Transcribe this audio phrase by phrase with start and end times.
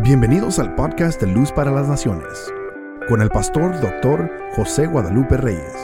[0.00, 2.52] Bienvenidos al podcast de Luz para las Naciones,
[3.08, 5.74] con el pastor doctor José Guadalupe Reyes.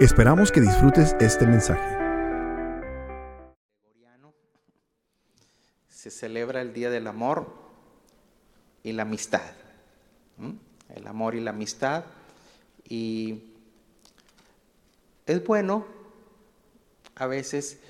[0.00, 1.98] Esperamos que disfrutes este mensaje.
[5.88, 7.52] Se celebra el Día del Amor
[8.84, 9.42] y la Amistad.
[10.94, 12.04] El amor y la amistad.
[12.88, 13.42] Y
[15.26, 15.84] es bueno
[17.16, 17.80] a veces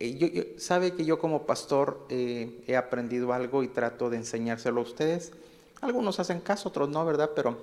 [0.00, 4.84] eh, sabe que yo como pastor eh, he aprendido algo y trato de enseñárselo a
[4.84, 5.32] ustedes.
[5.80, 7.30] Algunos hacen caso, otros no, ¿verdad?
[7.34, 7.58] Pero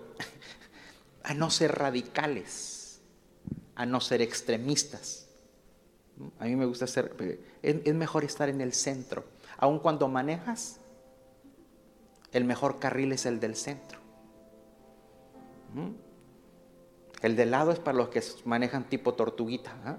[1.24, 3.02] a no ser radicales,
[3.76, 5.28] a no ser extremistas.
[6.40, 9.24] A mí me gusta ser, eh, es, mejor estar en el centro.
[9.58, 10.80] Aun cuando manejas,
[12.32, 14.00] el mejor carril es el del centro.
[15.74, 15.92] ¿Mm?
[17.22, 19.98] El de lado es para los que manejan tipo tortuguita.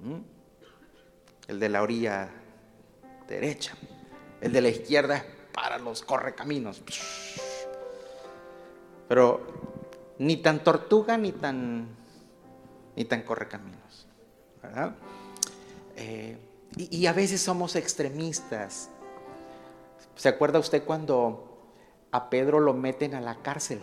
[0.00, 0.37] ¿Mm?
[1.48, 2.28] El de la orilla
[3.26, 3.74] derecha.
[4.40, 6.82] El de la izquierda es para los correcaminos.
[9.08, 9.40] Pero
[10.18, 11.88] ni tan tortuga ni tan,
[12.94, 14.06] ni tan correcaminos.
[14.62, 14.94] ¿verdad?
[15.96, 16.38] Eh,
[16.76, 18.90] y, a veces somos extremistas.
[20.14, 21.72] ¿Se acuerda usted cuando
[22.12, 23.80] a Pedro lo meten a la cárcel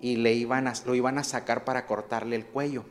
[0.00, 2.84] y le iban a, lo iban a sacar para cortarle el cuello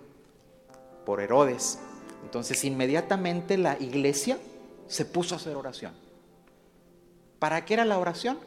[1.05, 1.79] por Herodes?
[2.23, 4.38] Entonces inmediatamente la iglesia
[4.88, 5.94] se puso a hacer oración.
[7.39, 8.38] ¿Para qué era la oración?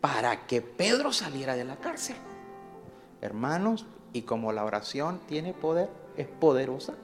[0.00, 2.16] Para que Pedro saliera de la cárcel.
[3.20, 6.94] Hermanos, y como la oración tiene poder, es poderosa.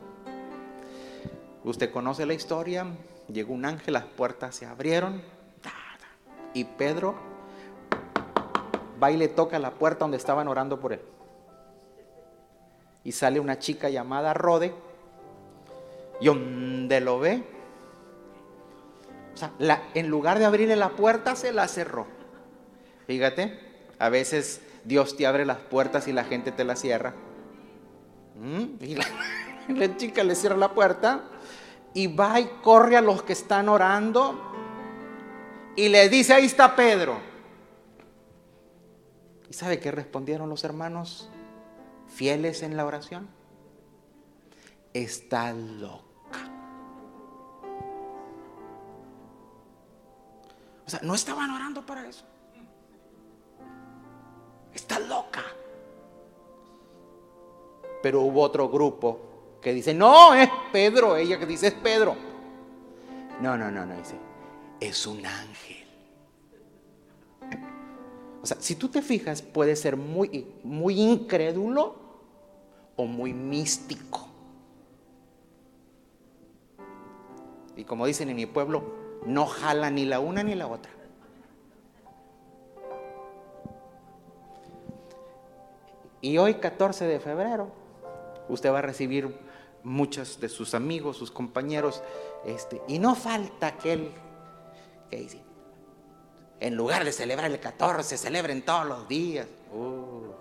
[1.65, 2.87] Usted conoce la historia,
[3.33, 5.23] llegó un ángel, las puertas se abrieron
[6.55, 7.15] y Pedro
[9.03, 11.01] va y le toca la puerta donde estaban orando por él.
[13.03, 14.75] Y sale una chica llamada Rode
[16.21, 17.43] y donde lo ve,
[19.35, 19.53] o sea,
[19.95, 22.07] en lugar de abrirle la puerta, se la cerró.
[23.07, 23.59] Fíjate,
[23.99, 27.15] a veces Dios te abre las puertas y la gente te la cierra.
[28.37, 28.83] ¿Mm?
[28.83, 28.97] Y
[29.75, 31.25] la, chica le cierra la puerta
[31.95, 34.53] y va y corre a los que están orando
[35.77, 37.19] y le dice, ahí está Pedro.
[39.49, 41.29] ¿Y sabe qué respondieron los hermanos
[42.09, 43.29] fieles en la oración?
[44.93, 46.10] Está loco.
[50.91, 52.25] Sea, no estaban orando para eso.
[54.75, 55.45] Está loca.
[58.03, 59.21] Pero hubo otro grupo
[59.63, 61.17] que dice, no, es Pedro.
[61.17, 62.17] Ella que dice, es Pedro.
[63.41, 64.17] No, no, no, no, dice,
[64.81, 65.87] es un ángel.
[68.43, 71.95] O sea, si tú te fijas, puede ser muy, muy incrédulo
[72.97, 74.27] o muy místico.
[77.77, 80.91] Y como dicen en mi pueblo, no jala ni la una ni la otra.
[86.21, 87.71] Y hoy 14 de febrero,
[88.49, 89.35] usted va a recibir
[89.83, 92.03] muchos de sus amigos, sus compañeros,
[92.45, 94.13] este, y no falta aquel
[95.11, 95.41] que dice,
[96.61, 99.47] en lugar de celebrar el 14, celebren todos los días.
[99.73, 100.33] Uh.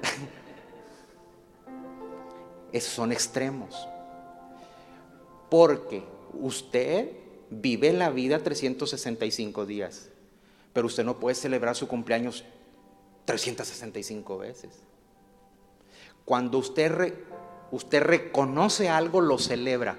[2.72, 3.86] Esos son extremos.
[5.50, 6.02] Porque
[6.34, 7.10] usted
[7.50, 10.08] vive la vida 365 días,
[10.72, 12.44] pero usted no puede celebrar su cumpleaños
[13.24, 14.70] 365 veces.
[16.24, 17.14] Cuando usted,
[17.70, 19.98] usted reconoce algo, lo celebra.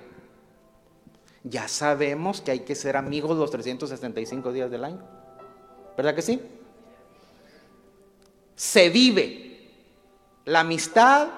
[1.43, 5.01] Ya sabemos que hay que ser amigos los 365 días del año.
[5.97, 6.41] ¿Verdad que sí?
[8.55, 9.69] Se vive
[10.45, 11.29] la amistad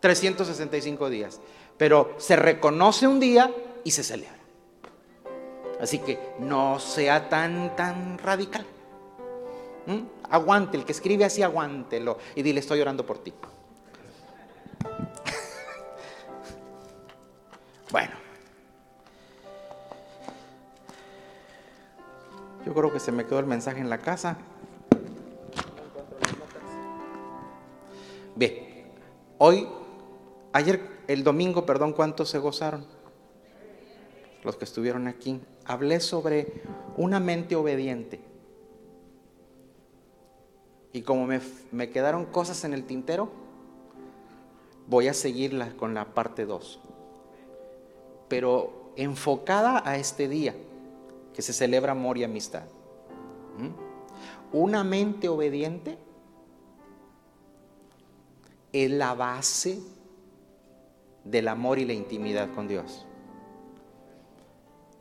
[0.00, 1.40] 365 días,
[1.76, 3.50] pero se reconoce un día
[3.84, 4.40] y se celebra.
[5.80, 8.64] Así que no sea tan, tan radical.
[9.86, 10.00] ¿Mm?
[10.30, 13.32] Aguante, el que escribe así, aguántelo y dile, estoy orando por ti.
[17.90, 18.12] bueno.
[22.66, 24.36] Yo creo que se me quedó el mensaje en la casa.
[28.36, 28.92] Bien,
[29.38, 29.66] hoy,
[30.52, 32.99] ayer, el domingo, perdón, ¿cuántos se gozaron?
[34.42, 36.62] Los que estuvieron aquí, hablé sobre
[36.96, 38.20] una mente obediente.
[40.92, 41.26] Y como
[41.70, 43.30] me, quedaron cosas en el tintero,
[44.88, 46.80] voy a seguirla con la parte 2.
[48.28, 50.54] Pero enfocada a este día,
[51.34, 52.64] que se celebra amor y amistad.
[54.52, 55.96] Una mente obediente
[58.72, 59.80] es la base
[61.24, 63.06] del amor y la intimidad con Dios.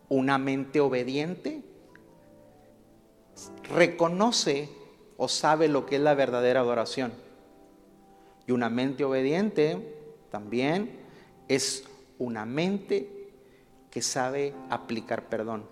[0.10, 1.62] Una mente obediente
[3.70, 4.70] reconoce
[5.18, 7.14] o sabe lo que es la verdadera adoración.
[8.48, 9.78] Y una mente obediente
[10.32, 11.00] también
[11.48, 11.84] es
[12.18, 13.32] una mente
[13.92, 15.66] que sabe aplicar perdón.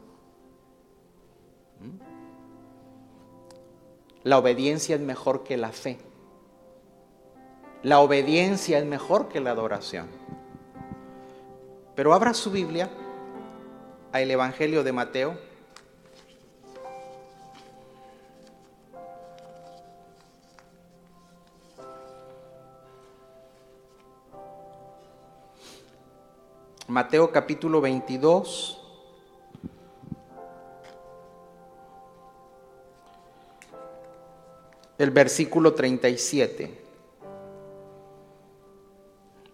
[1.80, 2.08] ¿Mm?
[4.24, 5.98] La obediencia es mejor que la fe.
[7.84, 10.08] La obediencia es mejor que la adoración.
[11.96, 12.90] Pero abra su Biblia
[14.24, 15.38] al Evangelio de Mateo.
[26.88, 28.82] Mateo capítulo 22.
[34.98, 36.86] El versículo 37.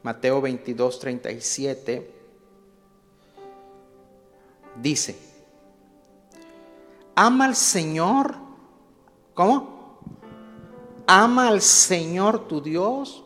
[0.04, 2.23] Mateo 22, 37,
[4.82, 5.18] dice,
[7.16, 8.36] ama al Señor,
[9.34, 10.00] ¿cómo?
[11.06, 13.24] Ama al Señor tu Dios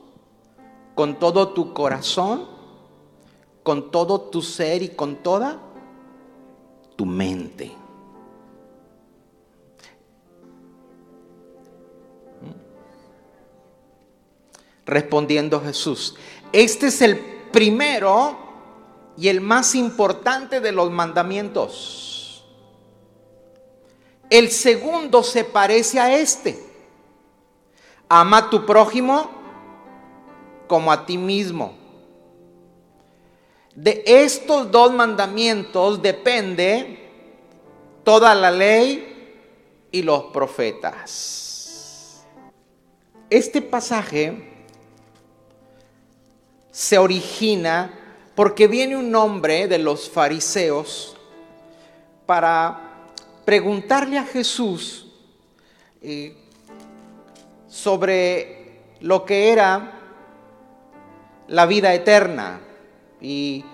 [0.95, 2.47] con todo tu corazón,
[3.63, 5.59] con todo tu ser y con toda
[6.95, 7.71] tu mente.
[14.85, 16.15] Respondiendo Jesús,
[16.51, 17.19] este es el
[17.51, 18.46] primero
[19.17, 22.45] y el más importante de los mandamientos.
[24.29, 26.59] El segundo se parece a este.
[28.07, 29.31] Ama a tu prójimo
[30.67, 31.75] como a ti mismo.
[33.73, 37.09] De estos dos mandamientos depende
[38.03, 39.33] toda la ley
[39.91, 42.25] y los profetas.
[43.29, 44.65] Este pasaje
[46.71, 48.06] se origina
[48.37, 51.17] porque viene un hombre de los fariseos
[52.27, 53.07] para
[53.45, 55.07] preguntarle a Jesús
[56.03, 56.37] eh,
[57.67, 59.91] sobre lo que era
[61.47, 62.61] la vida eterna.
[63.19, 63.65] Y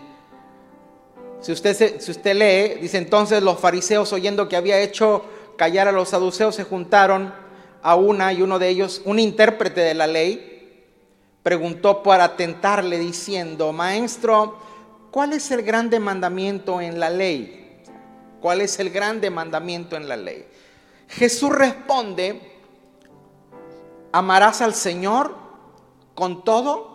[1.42, 5.26] si usted, si usted lee, dice entonces los fariseos oyendo que había hecho
[5.58, 7.34] callar a los saduceos se juntaron
[7.82, 10.53] a una y uno de ellos, un intérprete de la ley,
[11.44, 14.58] preguntó para tentarle diciendo, Maestro,
[15.12, 17.82] ¿cuál es el grande mandamiento en la ley?
[18.42, 20.48] ¿Cuál es el grande mandamiento en la ley?
[21.10, 22.62] Jesús responde,
[24.12, 25.36] amarás al Señor
[26.16, 26.94] con todo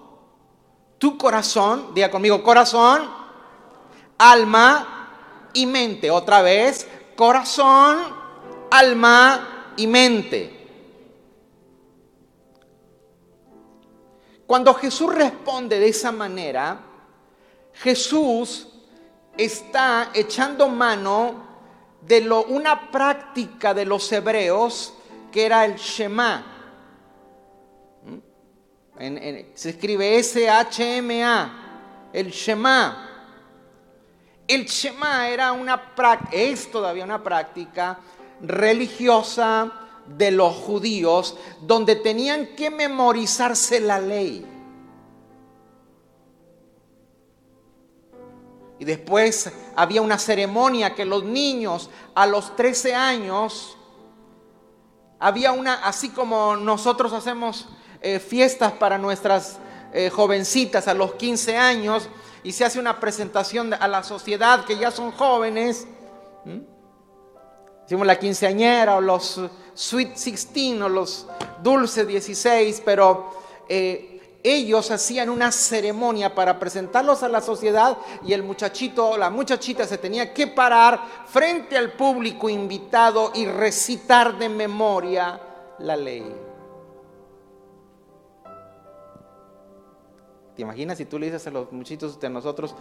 [0.99, 3.03] tu corazón, diga conmigo, corazón,
[4.17, 6.11] alma y mente.
[6.11, 7.99] Otra vez, corazón,
[8.71, 10.58] alma y mente.
[14.49, 16.81] Cuando Jesús responde de esa manera,
[17.75, 18.67] Jesús
[19.37, 21.47] está echando mano
[22.01, 24.95] de una práctica de los hebreos
[25.31, 26.47] que era el Shema.
[28.07, 29.53] ¿Mm?
[29.53, 33.05] se escribe S-H-M-A, el Shema.
[34.47, 35.93] El Shema era una
[36.33, 37.99] es todavía una práctica
[38.41, 44.47] religiosa de los judíos donde tenían que memorizarse la ley.
[48.79, 53.77] Y después había una ceremonia que los niños a los 13 años,
[55.19, 57.69] había una, así como nosotros hacemos
[58.01, 59.59] eh, fiestas para nuestras
[59.93, 62.09] eh, jovencitas a los 15 años
[62.45, 65.87] y se hace una presentación a la sociedad que ya son jóvenes.
[67.89, 69.41] Hicimos la quinceañera o los
[69.73, 71.27] Sweet 16 o los
[71.63, 73.31] Dulce 16, pero
[73.67, 79.31] eh, ellos hacían una ceremonia para presentarlos a la sociedad y el muchachito o la
[79.31, 85.41] muchachita se tenía que parar frente al público invitado y recitar de memoria
[85.79, 86.31] la ley.
[90.57, 92.75] ¿Te imaginas si tú le dices a los muchachitos de nosotros,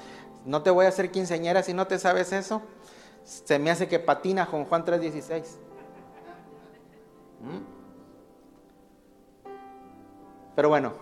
[0.44, 2.62] no te voy a hacer quinceañera si no te sabes eso?
[3.27, 5.57] Se me hace que patina con Juan 3:16.
[7.41, 7.57] ¿Mm?
[10.55, 10.93] Pero bueno,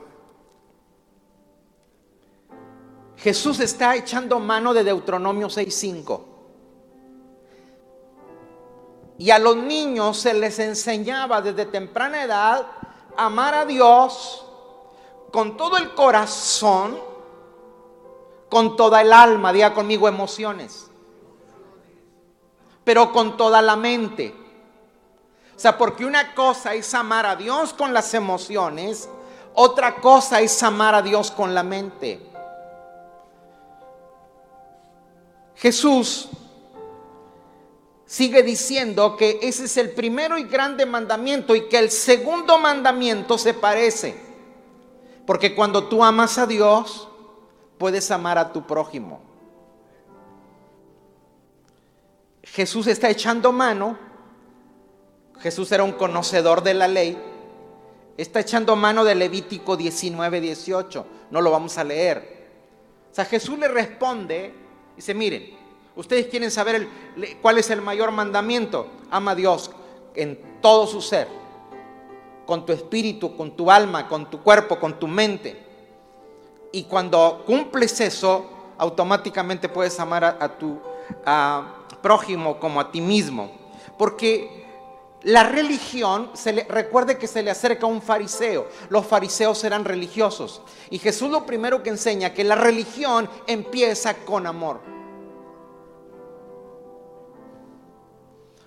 [3.17, 6.21] Jesús está echando mano de Deuteronomio 6:5.
[9.19, 12.65] Y a los niños se les enseñaba desde temprana edad
[13.15, 14.43] amar a Dios
[15.31, 16.97] con todo el corazón,
[18.49, 20.89] con toda el alma, diga conmigo emociones
[22.85, 24.33] pero con toda la mente.
[25.55, 29.09] O sea, porque una cosa es amar a Dios con las emociones,
[29.53, 32.21] otra cosa es amar a Dios con la mente.
[35.55, 36.29] Jesús
[38.05, 43.37] sigue diciendo que ese es el primero y grande mandamiento y que el segundo mandamiento
[43.37, 44.23] se parece.
[45.25, 47.07] Porque cuando tú amas a Dios,
[47.77, 49.34] puedes amar a tu prójimo.
[52.45, 53.97] Jesús está echando mano.
[55.39, 57.17] Jesús era un conocedor de la ley.
[58.17, 61.05] Está echando mano de Levítico 19, 18.
[61.31, 62.35] No lo vamos a leer.
[63.11, 64.53] O sea, Jesús le responde,
[64.95, 65.57] dice, miren,
[65.95, 66.87] ustedes quieren saber
[67.41, 68.87] cuál es el mayor mandamiento.
[69.09, 69.71] Ama a Dios
[70.13, 71.27] en todo su ser,
[72.45, 75.63] con tu espíritu, con tu alma, con tu cuerpo, con tu mente.
[76.71, 80.79] Y cuando cumples eso, automáticamente puedes amar a, tu
[82.05, 83.49] prójimo como a ti mismo.
[83.97, 84.63] Porque
[85.23, 88.67] la religión, se le, recuerde que se le acerca a un fariseo.
[88.89, 90.61] Los fariseos eran religiosos.
[90.91, 94.81] Y Jesús lo primero que enseña, que la religión empieza con amor.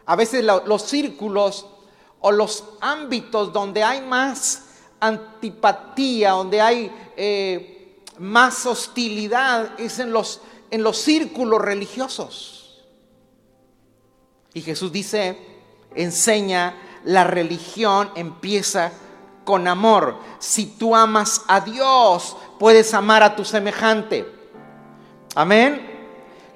[0.04, 1.68] A veces los círculos
[2.18, 4.64] o los ámbitos donde hay más
[4.99, 10.40] antipatía, donde hay eh, más hostilidad, es en los,
[10.73, 12.57] en los círculos religiosos.
[14.55, 15.38] Y Jesús dice,
[15.95, 16.75] enseña
[17.05, 18.93] la religión empieza
[19.45, 20.17] con amor.
[20.38, 24.31] Si tú amas a Dios, puedes amar a tu semejante.
[25.35, 25.88] Amén.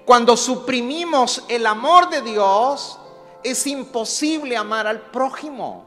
[0.04, 2.98] Cuando suprimimos el amor de Dios,
[3.42, 5.86] es imposible amar al prójimo.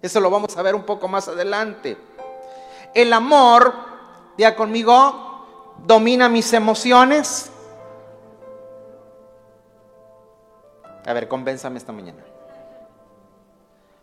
[0.00, 1.98] Eso lo vamos a ver un poco más adelante.
[2.94, 3.74] El amor,
[4.38, 7.50] ya conmigo, domina mis emociones,
[11.08, 12.22] A ver, convénzame esta mañana.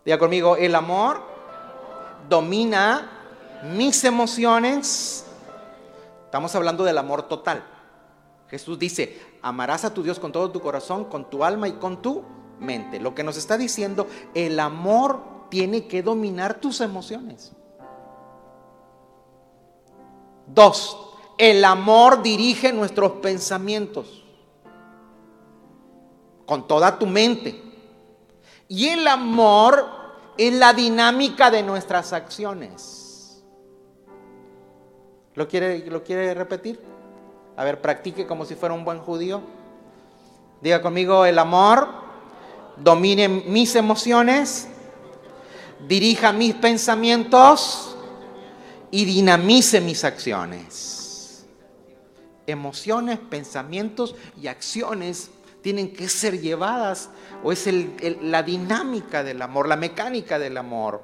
[0.03, 1.21] Diga conmigo, el amor
[2.27, 3.12] domina
[3.75, 5.24] mis emociones.
[6.25, 7.63] Estamos hablando del amor total.
[8.50, 12.01] Jesús dice, amarás a tu Dios con todo tu corazón, con tu alma y con
[12.01, 12.24] tu
[12.59, 13.00] mente.
[13.00, 17.51] Lo que nos está diciendo, el amor tiene que dominar tus emociones.
[20.47, 20.97] Dos,
[21.38, 24.25] el amor dirige nuestros pensamientos
[26.45, 27.61] con toda tu mente.
[28.67, 29.85] Y el amor
[30.37, 33.43] es la dinámica de nuestras acciones.
[35.35, 36.81] ¿Lo quiere, ¿Lo quiere repetir?
[37.57, 39.41] A ver, practique como si fuera un buen judío.
[40.61, 41.87] Diga conmigo, el amor
[42.77, 44.67] domine mis emociones,
[45.87, 47.95] dirija mis pensamientos
[48.91, 51.45] y dinamice mis acciones.
[52.47, 55.31] Emociones, pensamientos y acciones
[55.65, 57.10] tienen que ser llevadas,
[57.43, 57.67] o es
[58.22, 61.01] la dinámica del amor, la mecánica del amor.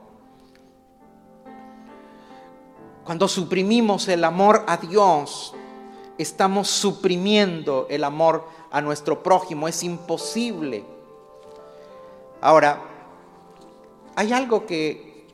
[3.04, 5.56] Cuando suprimimos el amor a Dios,
[6.20, 10.86] estamos suprimiendo el amor a nuestro prójimo, es imposible.
[12.40, 12.84] Ahora,
[14.16, 15.26] hay algo que,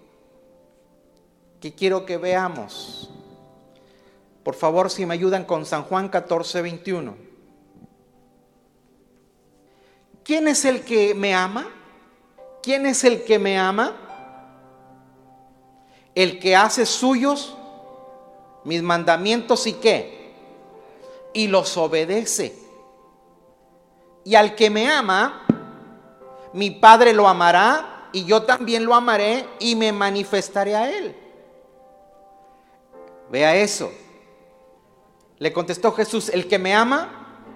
[1.60, 3.10] que quiero que veamos.
[4.46, 7.27] Por favor, si me ayudan con San Juan 14, 21.
[10.28, 11.70] ¿Quién es el que me ama?
[12.62, 13.96] ¿Quién es el que me ama?
[16.14, 17.56] El que hace suyos
[18.66, 20.34] mis mandamientos y qué?
[21.32, 22.54] Y los obedece.
[24.26, 25.48] Y al que me ama,
[26.52, 31.16] mi Padre lo amará y yo también lo amaré y me manifestaré a él.
[33.32, 33.90] Vea eso.
[35.38, 37.48] Le contestó Jesús, el que me ama,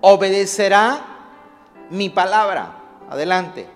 [0.00, 1.13] obedecerá
[1.94, 2.80] mi palabra.
[3.08, 3.66] Adelante.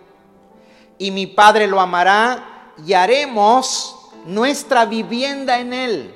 [0.99, 6.15] Y mi Padre lo amará y haremos nuestra vivienda en él.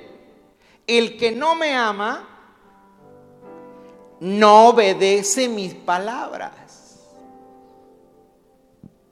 [0.87, 2.28] El que no me ama,
[4.21, 7.00] no obedece mis palabras.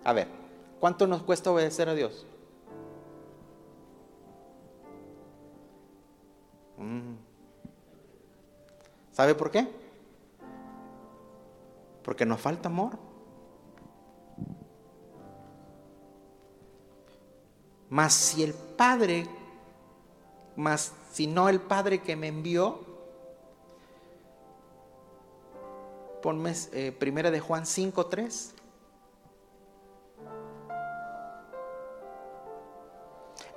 [0.02, 0.26] A ver,
[0.80, 2.26] ¿cuánto nos cuesta obedecer a Dios?
[6.78, 7.14] Mm.
[9.12, 9.79] ¿Sabe por qué?
[12.02, 12.98] Porque nos falta amor.
[17.88, 19.26] Mas si el Padre,
[20.56, 22.86] mas si no el Padre que me envió,
[26.22, 28.52] ponme eh, primera de Juan 5.3.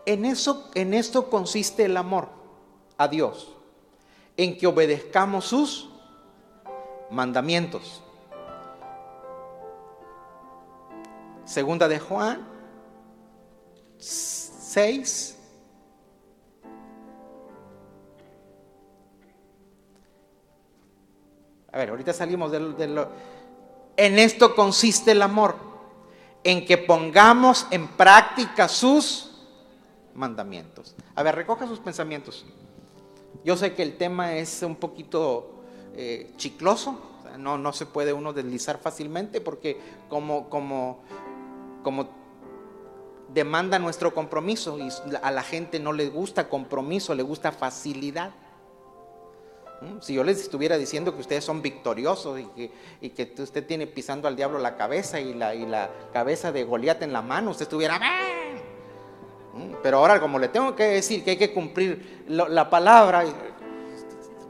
[0.05, 2.29] En eso, en esto consiste el amor
[2.97, 3.55] a Dios,
[4.35, 5.89] en que obedezcamos sus
[7.09, 8.02] mandamientos.
[11.53, 12.43] Segunda de Juan
[13.99, 15.37] 6.
[21.71, 23.07] A ver, ahorita salimos de,
[23.97, 25.55] En esto consiste el amor,
[26.43, 29.45] en que pongamos en práctica sus
[30.15, 30.95] mandamientos.
[31.13, 32.47] A ver, recoja sus pensamientos.
[33.45, 35.51] Yo sé que el tema es un poquito
[35.95, 39.77] eh, chicloso, no, no se puede uno deslizar fácilmente porque
[40.09, 40.99] como, como,
[41.83, 42.07] como
[43.33, 44.89] demanda nuestro compromiso y
[45.21, 48.31] a la gente no le gusta compromiso, le gusta facilidad.
[49.81, 50.01] ¿Mm?
[50.01, 52.39] Si yo les estuviera diciendo que ustedes son victoriosos
[53.01, 57.13] y que, usted tiene pisando al diablo la cabeza y la, cabeza de Goliat en
[57.13, 57.99] la mano, usted estuviera...
[59.53, 59.75] ¿Mm?
[59.83, 63.25] Pero ahora como le tengo que decir que hay que cumplir la palabra,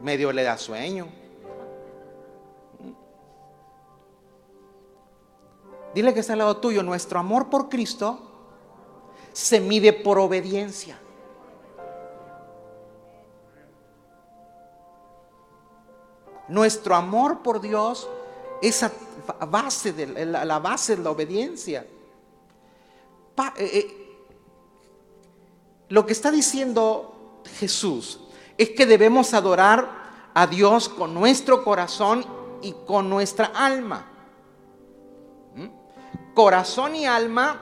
[0.02, 1.23] medio le da sueño.
[5.94, 8.20] Dile que está al lado tuyo, nuestro amor por Cristo
[9.32, 11.00] se mide por obediencia.
[16.48, 18.08] Nuestro amor por Dios
[18.62, 18.86] es
[19.48, 21.86] base de, la base de la obediencia.
[23.38, 24.26] Eh, eh,
[25.90, 28.20] lo que está diciendo Jesús
[28.58, 32.26] es que debemos adorar a Dios con nuestro corazón
[32.62, 34.13] y con nuestra alma.
[36.34, 37.62] Corazón y alma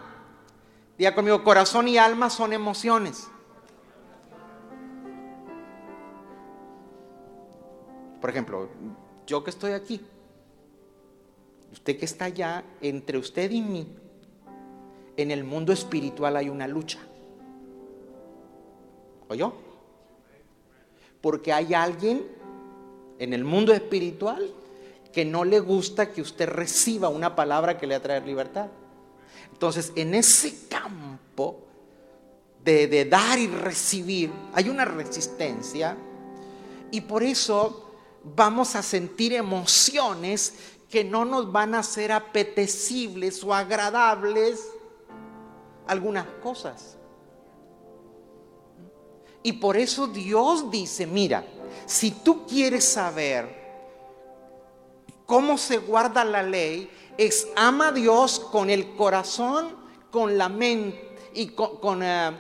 [1.02, 3.28] Diga conmigo, corazón y alma son emociones.
[8.22, 8.70] Por ejemplo,
[9.26, 10.00] yo que estoy aquí,
[11.72, 13.88] usted que está allá, entre usted y mí,
[15.18, 17.00] en el mundo espiritual hay una lucha.
[19.28, 19.54] ¿Oyó?
[21.20, 22.28] Porque hay alguien
[23.18, 24.54] en el mundo espiritual
[25.12, 28.68] que no le gusta que usted reciba una palabra que le va a traer libertad.
[29.52, 31.60] Entonces, en ese campo
[32.64, 35.98] de, dar y recibir hay una resistencia
[36.92, 37.92] y por eso
[38.24, 40.54] vamos a sentir emociones
[40.90, 44.68] que no nos van a ser apetecibles o agradables
[45.88, 46.98] algunas cosas.
[49.44, 51.44] Y por eso Dios dice, mira,
[51.86, 53.61] si tú quieres saber
[55.32, 59.74] cómo se guarda la ley, es ama a Dios con el corazón,
[60.12, 62.32] con la mente y con, eh,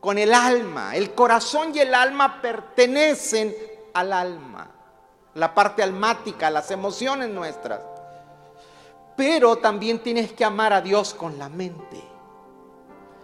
[0.00, 0.96] con, el alma.
[0.96, 3.54] El corazón y el alma pertenecen
[3.94, 4.68] al alma,
[5.34, 7.80] la parte almática, las emociones nuestras.
[9.16, 12.02] Pero también tienes que amar a Dios con la mente.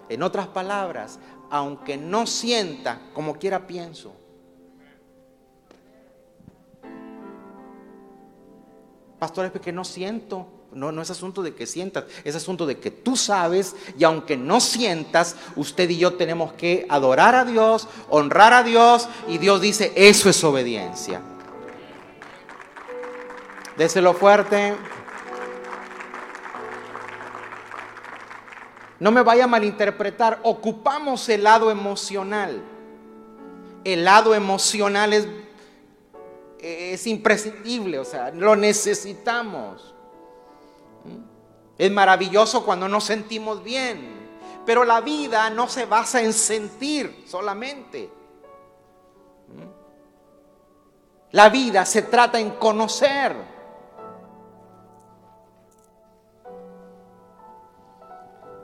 [0.08, 1.18] En otras palabras,
[1.50, 4.12] aunque no sienta como quiera pienso.
[9.18, 10.46] Pastores, porque no siento.
[10.72, 14.36] No, no es asunto de que sientas, es asunto de que tú sabes y aunque
[14.36, 19.62] no sientas, usted y yo tenemos que adorar a Dios, honrar a Dios y Dios
[19.62, 21.22] dice, eso es obediencia.
[23.78, 24.74] Déselo fuerte.
[28.98, 32.62] No me vaya a malinterpretar, ocupamos el lado emocional.
[33.84, 35.28] El lado emocional es,
[36.60, 39.94] es imprescindible, o sea, lo necesitamos.
[41.78, 44.14] Es maravilloso cuando nos sentimos bien,
[44.64, 48.10] pero la vida no se basa en sentir solamente.
[51.32, 53.36] La vida se trata en conocer.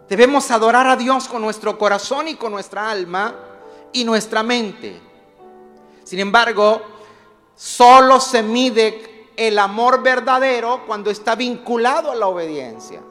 [0.09, 3.35] Debemos adorar a Dios con nuestro corazón y con nuestra alma
[3.93, 5.01] y nuestra mente.
[6.05, 6.83] Sin embargo,
[7.55, 13.03] solo se mide el amor verdadero cuando está vinculado a la obediencia.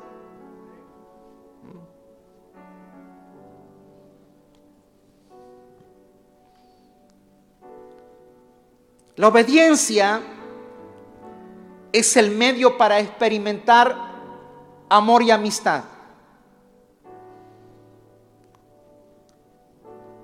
[9.15, 10.21] La obediencia
[11.91, 13.95] es el medio para experimentar
[14.89, 15.83] amor y amistad.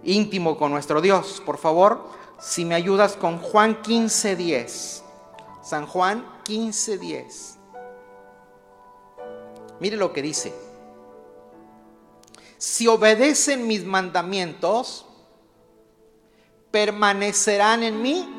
[0.04, 1.44] Íntimo con nuestro Dios.
[1.46, 5.04] Por favor, si me ayudas con Juan 15, 10.
[5.68, 7.58] San Juan 15:10.
[9.82, 10.54] Mire lo que dice.
[12.58, 15.06] Si obedecen mis mandamientos,
[16.72, 18.30] permanecerán en mí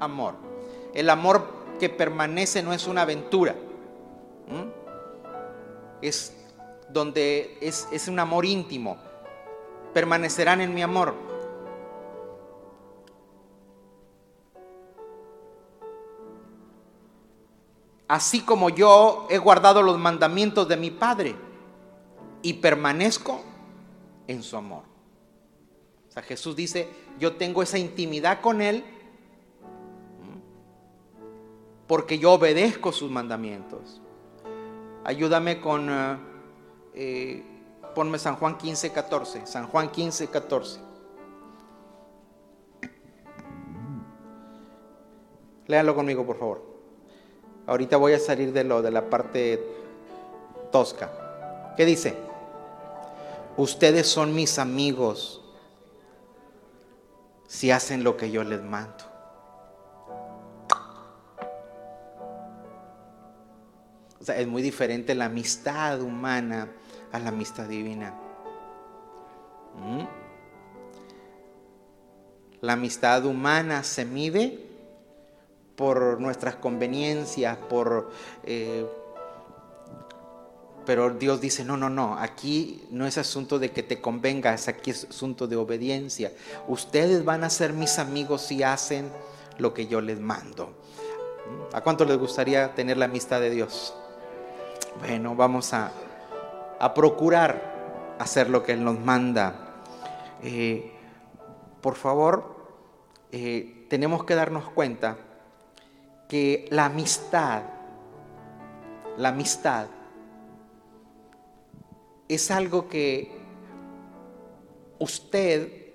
[0.00, 0.34] amor.
[0.94, 1.46] El amor
[1.78, 3.54] que permanece no es una aventura.
[6.00, 6.32] Es
[6.88, 8.96] donde es, es un amor íntimo.
[9.92, 11.14] Permanecerán en mi amor.
[18.08, 21.34] Así como yo he guardado los mandamientos de mi Padre
[22.42, 23.42] y permanezco
[24.26, 24.82] en su amor.
[26.08, 26.88] O sea, Jesús dice,
[27.18, 28.84] yo tengo esa intimidad con Él
[31.86, 34.00] porque yo obedezco sus mandamientos.
[35.04, 36.16] Ayúdame con, eh,
[36.94, 37.44] eh,
[37.94, 39.46] ponme San Juan 15, 14.
[39.46, 40.80] San Juan 15, 14.
[45.68, 46.75] Léanlo conmigo, por favor.
[47.66, 49.60] Ahorita voy a salir de lo de la parte
[50.70, 51.10] tosca.
[51.76, 52.16] ¿Qué dice?
[53.56, 55.42] Ustedes son mis amigos
[57.48, 59.04] si hacen lo que yo les mando.
[64.20, 66.68] O sea, es muy diferente la amistad humana
[67.12, 68.14] a la amistad divina.
[69.76, 70.04] ¿Mm?
[72.60, 74.66] La amistad humana se mide
[75.76, 78.10] por nuestras conveniencias, por...
[78.44, 78.86] Eh,
[80.86, 84.92] pero Dios dice, no, no, no, aquí no es asunto de que te convengas, aquí
[84.92, 86.32] asunto de obediencia.
[86.68, 89.10] Ustedes van a ser mis amigos si hacen
[89.58, 90.72] lo que yo les mando.
[91.72, 93.94] ¿A cuánto les gustaría tener la amistad de Dios?
[95.00, 95.92] Bueno, vamos a,
[96.94, 99.82] procurar hacer lo que Él nos manda.
[100.44, 100.92] Eh,
[101.80, 102.54] por favor,
[103.32, 105.16] eh, tenemos que darnos cuenta
[106.28, 107.62] que la amistad,
[109.16, 109.86] la amistad,
[112.28, 113.30] es algo que
[114.98, 115.92] usted,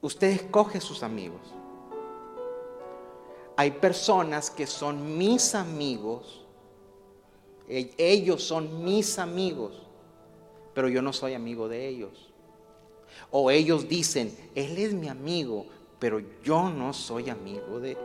[0.00, 1.40] usted escoge sus amigos.
[3.56, 6.44] Hay personas que son mis amigos,
[7.68, 9.86] e, ellos son mis amigos,
[10.74, 12.32] pero yo no soy amigo de ellos.
[13.30, 15.64] O ellos dicen, él es mi amigo,
[15.98, 17.96] pero yo no soy amigo de.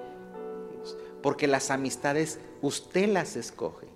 [1.22, 3.88] Porque las amistades usted las escoge.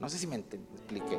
[0.00, 1.18] No sé si me expliqué.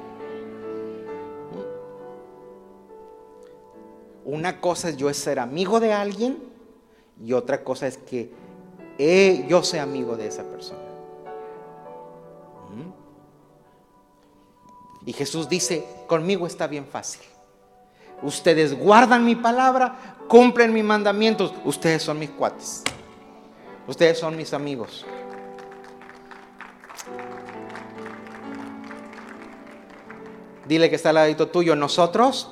[4.26, 6.40] Una cosa es yo ser amigo de alguien
[7.24, 8.32] y otra cosa es que
[9.48, 10.80] yo sea amigo de esa persona.
[12.76, 12.92] ¿Mm?
[15.08, 17.22] Y Jesús dice, conmigo está bien fácil.
[18.24, 22.82] Ustedes guardan mi palabra, cumplen mis mandamientos, ustedes son mis cuates.
[23.88, 25.06] Ustedes son mis amigos.
[30.68, 31.76] Dile que está al ladito tuyo.
[31.76, 32.52] Nosotros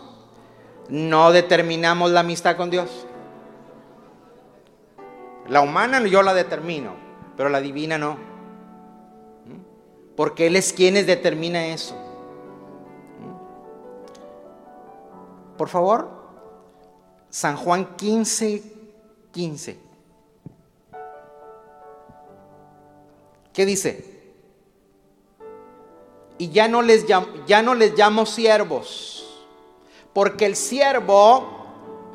[0.90, 3.08] no determinamos la amistad con Dios.
[5.50, 6.94] La humana yo la determino,
[7.36, 8.18] pero la divina no.
[10.16, 11.96] Porque Él es quien determina eso.
[15.58, 16.10] Por favor,
[17.30, 18.64] San Juan 15,
[19.32, 19.93] 15.
[23.54, 24.12] ¿Qué dice?
[26.38, 29.24] Y ya no les llamo, ya no les llamo siervos
[30.14, 31.44] porque el siervo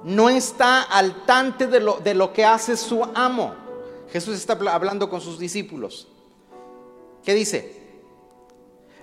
[0.05, 3.55] no está al tante de lo, de lo que hace su amo.
[4.11, 6.07] Jesús está hablando con sus discípulos.
[7.25, 7.83] ¿Qué dice?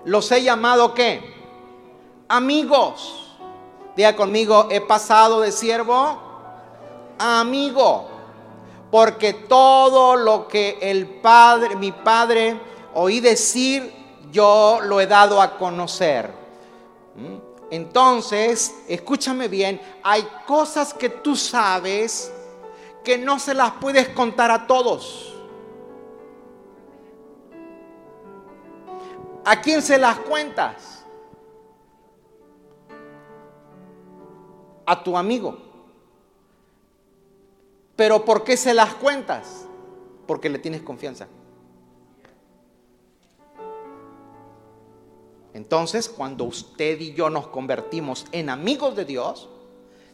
[0.05, 1.21] Los he llamado qué?
[2.27, 3.21] Amigos.
[3.95, 6.19] Diga conmigo, he pasado de siervo
[7.19, 8.09] a amigo.
[8.95, 12.57] Porque todo lo que el Padre, mi Padre,
[12.93, 13.93] oí decir,
[14.31, 16.31] yo lo he dado a conocer.
[17.13, 17.35] ¿Mm?
[17.71, 22.31] Entonces, escúchame bien, hay cosas que tú sabes
[23.03, 25.35] que no se las puedes contar a todos.
[29.43, 31.03] ¿A quién se las cuentas?
[34.85, 35.64] A tu amigo.
[37.95, 39.65] Pero ¿por qué se las cuentas?
[40.27, 41.27] Porque le tienes confianza.
[45.53, 49.47] Entonces, cuando usted y yo nos convertimos en amigos de Dios,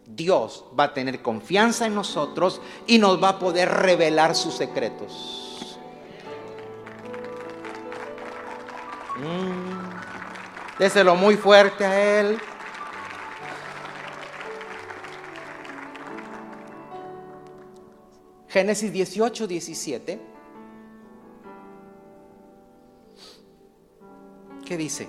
[0.05, 5.79] Dios va a tener confianza en nosotros y nos va a poder revelar sus secretos.
[9.17, 12.39] Mm, déselo muy fuerte a Él.
[18.51, 20.19] Génesis 18, 17.
[24.65, 25.07] ¿Qué dice?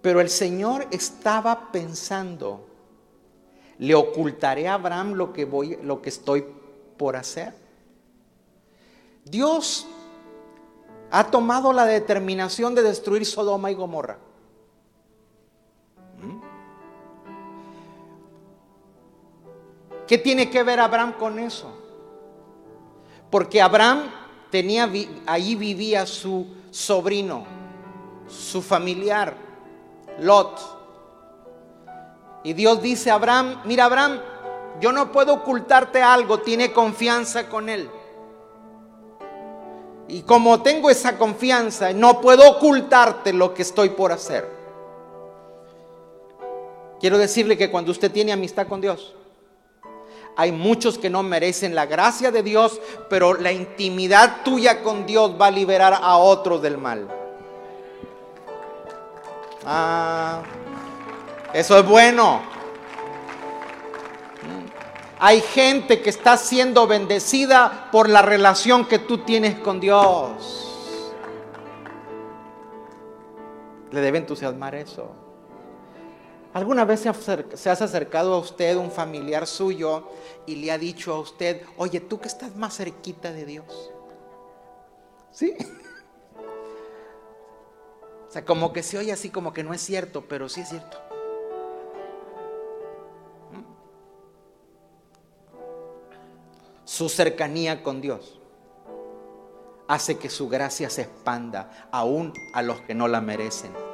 [0.00, 2.64] Pero el Señor estaba pensando,
[3.78, 6.44] ¿le ocultaré a Abraham lo que, voy, lo que estoy
[6.96, 7.52] por hacer?
[9.24, 9.84] Dios
[11.10, 14.27] ha tomado la determinación de destruir Sodoma y Gomorra.
[20.08, 21.70] ¿Qué tiene que ver Abraham con eso?
[23.30, 24.10] Porque Abraham
[24.50, 24.90] tenía,
[25.26, 27.44] ahí vivía su sobrino,
[28.26, 29.46] su familiar.
[30.20, 30.58] Lot.
[32.42, 34.20] Y Dios dice a Abraham, mira Abraham,
[34.80, 37.90] yo no puedo ocultarte algo, tiene confianza con Él.
[40.08, 44.48] Y como tengo esa confianza, no puedo ocultarte lo que estoy por hacer.
[46.98, 49.14] Quiero decirle que cuando usted tiene amistad con Dios,
[50.38, 55.34] hay muchos que no merecen la gracia de Dios, pero la intimidad tuya con Dios
[55.38, 57.08] va a liberar a otros del mal.
[59.66, 60.42] Ah,
[61.52, 62.40] eso es bueno.
[65.18, 71.12] Hay gente que está siendo bendecida por la relación que tú tienes con Dios.
[73.90, 75.10] Le debe entusiasmar eso.
[76.58, 77.06] ¿Alguna vez
[77.54, 80.08] se, ha acercado a usted un familiar suyo
[80.44, 83.92] y le ha dicho a usted, oye, tú que estás más cerquita de Dios?
[85.30, 85.54] ¿Sí?
[88.28, 90.70] O sea, como que se oye así, como que no es cierto, pero sí es
[90.70, 90.98] cierto.
[96.84, 98.40] Su cercanía con Dios
[99.86, 103.87] hace que su gracia se expanda aún a los que no la merecen.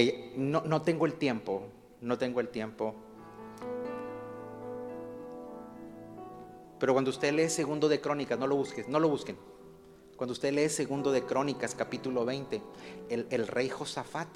[0.00, 1.62] Y no, no tengo el tiempo,
[2.00, 2.94] no tengo el tiempo
[6.84, 9.38] Pero cuando usted lee segundo de Crónicas, no lo busques, no lo busquen.
[10.16, 12.60] Cuando usted lee segundo de Crónicas, capítulo 20,
[13.08, 14.28] el, rey Josafat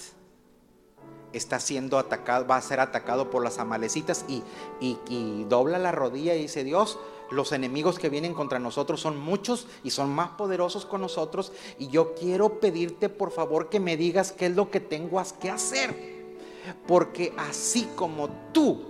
[1.34, 4.42] está siendo atacado, va a ser atacado por las amalecitas y,
[4.80, 6.98] y, dobla la rodilla y dice, Dios,
[7.30, 11.88] los enemigos que vienen contra nosotros son muchos y son más poderosos con nosotros y
[11.88, 16.18] yo quiero pedirte por favor que me digas qué es lo que tengo que hacer.
[16.86, 18.80] Porque así como tú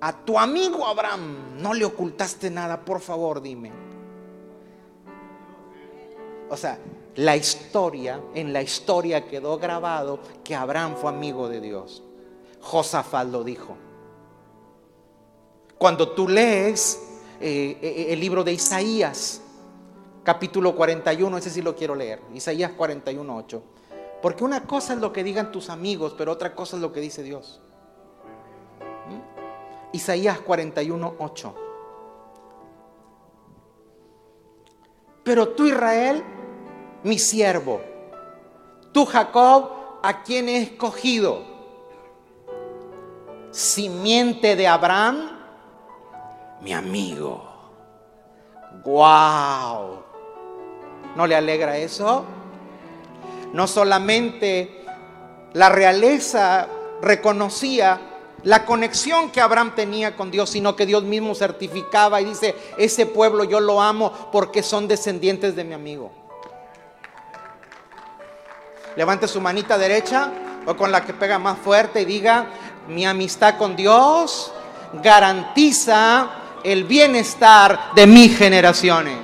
[0.00, 3.72] a tu amigo Abraham no le ocultaste nada, por favor dime.
[6.48, 6.78] O sea,
[7.16, 12.02] la historia, en la historia quedó grabado que Abraham fue amigo de Dios.
[12.60, 13.76] Josafat lo dijo.
[15.78, 17.05] Cuando tú lees
[17.40, 19.42] eh, eh, el libro de Isaías,
[20.24, 23.62] capítulo 41, ese sí lo quiero leer, Isaías 41, 8.
[24.22, 27.00] Porque una cosa es lo que digan tus amigos, pero otra cosa es lo que
[27.00, 27.60] dice Dios.
[29.92, 31.54] Isaías 41, 8.
[35.22, 36.22] Pero tú Israel,
[37.02, 37.80] mi siervo,
[38.92, 39.70] tú Jacob,
[40.02, 41.42] a quien he escogido,
[43.50, 45.35] simiente de Abraham,
[46.60, 47.44] mi amigo.
[48.84, 50.02] ¡Wow!
[51.14, 52.24] ¿No le alegra eso?
[53.52, 54.84] No solamente
[55.54, 56.68] la realeza
[57.00, 58.00] reconocía
[58.42, 63.06] la conexión que Abraham tenía con Dios, sino que Dios mismo certificaba y dice, ese
[63.06, 66.12] pueblo yo lo amo porque son descendientes de mi amigo.
[68.94, 70.30] Levante su manita derecha
[70.66, 72.46] o con la que pega más fuerte y diga,
[72.88, 74.52] mi amistad con Dios
[75.02, 76.30] garantiza
[76.66, 79.18] el bienestar de mis generaciones.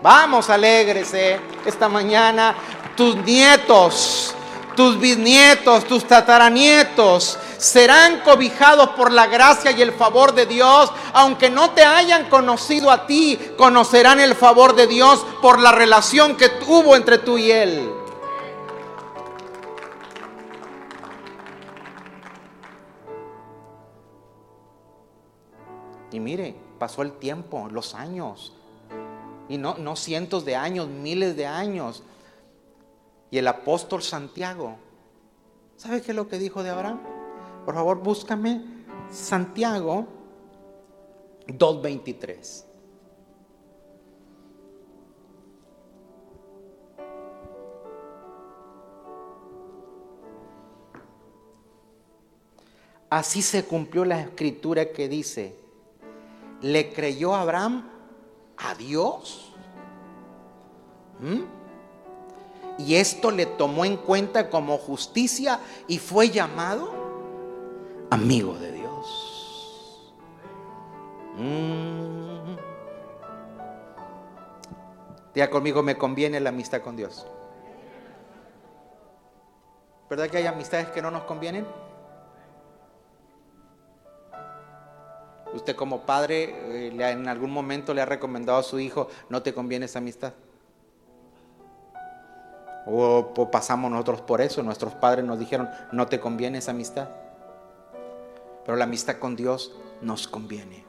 [0.00, 2.54] Vamos, alégrese esta mañana.
[2.96, 4.32] Tus nietos,
[4.76, 10.92] tus bisnietos, tus tataranietos serán cobijados por la gracia y el favor de Dios.
[11.14, 16.36] Aunque no te hayan conocido a ti, conocerán el favor de Dios por la relación
[16.36, 17.90] que hubo entre tú y Él.
[26.12, 28.52] Y mire, pasó el tiempo, los años.
[29.48, 32.02] Y no, no cientos de años, miles de años.
[33.30, 34.76] Y el apóstol Santiago,
[35.76, 37.00] ¿sabe qué es lo que dijo de Abraham?
[37.64, 38.62] Por favor, búscame
[39.10, 40.06] Santiago
[41.46, 42.64] 2.23.
[53.10, 55.56] Así se cumplió la escritura que dice,
[56.60, 57.88] ¿le creyó Abraham
[58.56, 59.52] a Dios?
[61.20, 61.60] ¿Mm?
[62.78, 66.90] Y esto le tomó en cuenta como justicia y fue llamado
[68.10, 70.14] amigo de Dios.
[71.36, 72.56] Mm.
[75.34, 77.26] Diga conmigo, me conviene la amistad con Dios.
[80.08, 81.66] ¿Verdad que hay amistades que no nos convienen?
[85.54, 89.52] Usted como padre eh, en algún momento le ha recomendado a su hijo, no te
[89.52, 90.32] conviene esa amistad.
[92.86, 97.08] O, o pasamos nosotros por eso, nuestros padres nos dijeron, no te conviene esa amistad
[98.70, 100.84] pero la amistad con Dios nos conviene.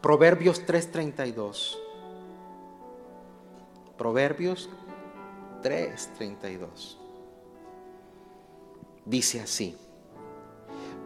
[0.00, 1.78] Proverbios 3:32.
[3.98, 4.70] Proverbios
[5.62, 6.99] 3:32.
[9.04, 9.76] Dice así,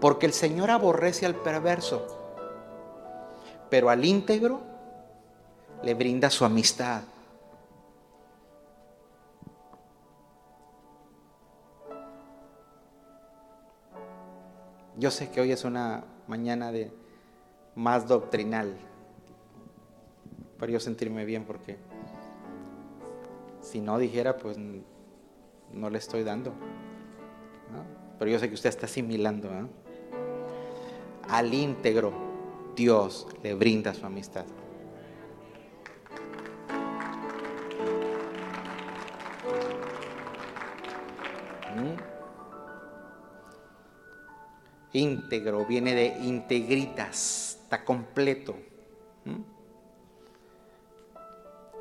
[0.00, 2.06] porque el Señor aborrece al perverso,
[3.70, 4.60] pero al íntegro
[5.82, 7.02] le brinda su amistad.
[14.96, 16.92] Yo sé que hoy es una mañana de
[17.74, 18.76] más doctrinal,
[20.58, 21.76] para yo sentirme bien porque
[23.60, 24.56] si no dijera, pues
[25.72, 26.52] no le estoy dando.
[28.18, 29.50] Pero yo sé que usted está asimilando.
[31.28, 32.12] Al íntegro,
[32.76, 34.44] Dios le brinda su amistad.
[41.76, 42.14] ¿Mm?
[44.94, 48.56] íntegro, viene de integritas, está completo.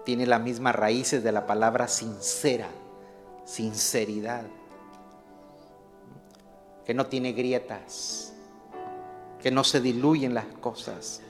[0.04, 2.68] Tiene las mismas raíces de la palabra sincera,
[3.46, 4.44] sinceridad,
[6.86, 8.34] que no tiene grietas,
[9.42, 11.22] que no se diluyen las cosas.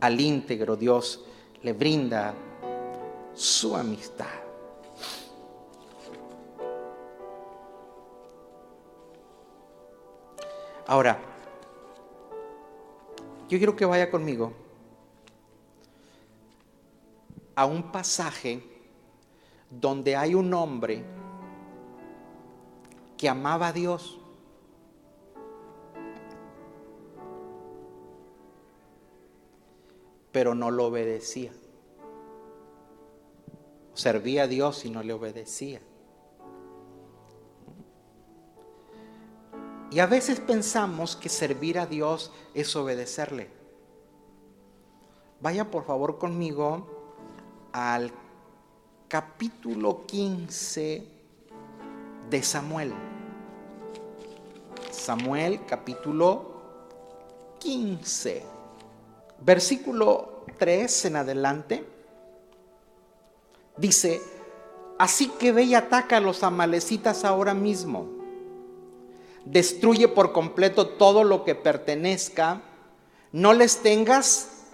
[0.00, 1.24] Al íntegro Dios
[1.62, 2.34] le brinda
[3.34, 4.26] su amistad.
[10.86, 11.18] Ahora,
[13.48, 14.52] yo quiero que vaya conmigo
[17.54, 18.62] a un pasaje
[19.70, 21.04] donde hay un hombre
[23.16, 24.18] que amaba a Dios.
[30.32, 31.52] Pero no lo obedecía.
[33.94, 35.80] Servía a Dios y no le obedecía.
[39.90, 43.50] Y a veces pensamos que servir a Dios es obedecerle.
[45.42, 46.86] Vaya por favor conmigo
[47.72, 48.10] al
[49.08, 51.06] capítulo 15
[52.30, 52.94] de Samuel.
[54.90, 56.52] Samuel capítulo
[57.58, 58.51] 15.
[59.44, 61.84] Versículo 3 en adelante.
[63.76, 64.20] Dice,
[64.98, 68.22] así que ve y ataca a los amalecitas ahora mismo
[69.44, 72.62] destruye por completo todo lo que pertenezca,
[73.32, 74.66] no les tengas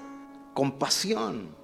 [0.55, 1.57] compasión.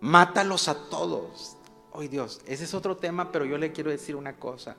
[0.00, 1.56] Mátalos a todos.
[1.92, 4.76] Hoy Dios, ese es otro tema, pero yo le quiero decir una cosa,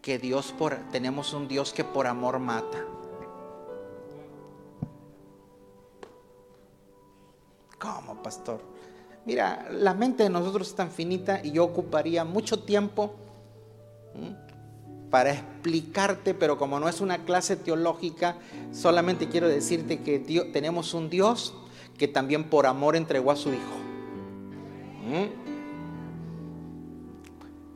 [0.00, 2.84] que Dios por tenemos un Dios que por amor mata.
[7.80, 8.60] ¿Cómo, pastor?
[9.24, 13.14] Mira, la mente de nosotros es tan finita y yo ocuparía mucho tiempo
[15.10, 18.36] para explicarte, pero como no es una clase teológica,
[18.70, 20.18] solamente quiero decirte que
[20.52, 21.54] tenemos un Dios
[21.96, 23.76] que también por amor entregó a su Hijo.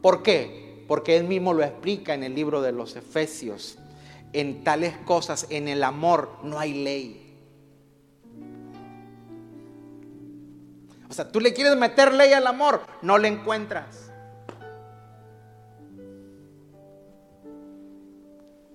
[0.02, 0.84] ¿Por qué?
[0.86, 3.78] Porque Él mismo lo explica en el libro de los Efesios.
[4.34, 7.23] En tales cosas, en el amor, no hay ley.
[11.30, 14.10] Tú le quieres meter ley al amor, no le encuentras.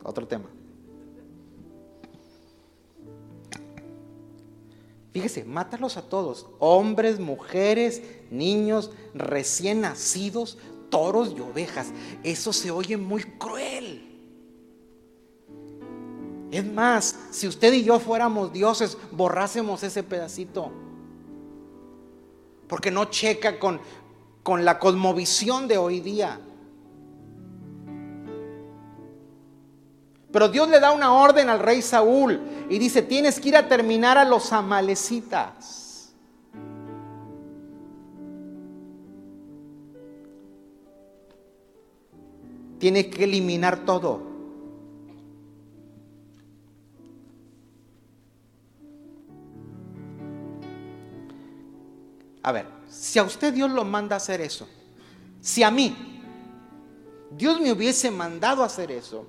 [0.03, 0.45] Otro tema.
[5.11, 10.57] Fíjese, mátalos a todos, hombres, mujeres, niños, recién nacidos,
[10.89, 11.91] toros y ovejas.
[12.23, 14.05] Eso se oye muy cruel.
[16.51, 20.71] Es más, si usted y yo fuéramos dioses, borrásemos ese pedacito.
[22.69, 23.81] Porque no checa con,
[24.43, 26.39] con la cosmovisión de hoy día.
[30.31, 33.67] Pero Dios le da una orden al rey Saúl y dice, tienes que ir a
[33.67, 36.13] terminar a los amalecitas.
[42.77, 44.28] Tienes que eliminar todo.
[52.49, 54.67] A ver, si a usted Dios lo manda a hacer eso,
[55.39, 55.95] si a mí
[57.29, 59.27] Dios me hubiese mandado a hacer eso,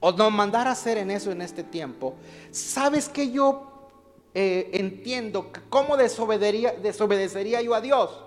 [0.00, 2.14] o nos mandara a hacer en eso en este tiempo,
[2.52, 3.90] ¿sabes que yo
[4.32, 8.18] eh, entiendo cómo desobedecería, desobedecería yo a Dios?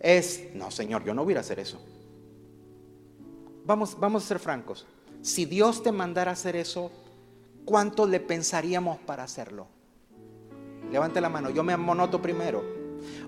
[0.00, 1.78] Es, no Señor, yo no voy a hacer eso.
[3.66, 4.86] Vamos, vamos a ser francos.
[5.20, 6.90] Si Dios te mandara a hacer eso,
[7.66, 9.66] ¿cuánto le pensaríamos para hacerlo?
[10.92, 12.62] Levante la mano, yo me amonoto primero.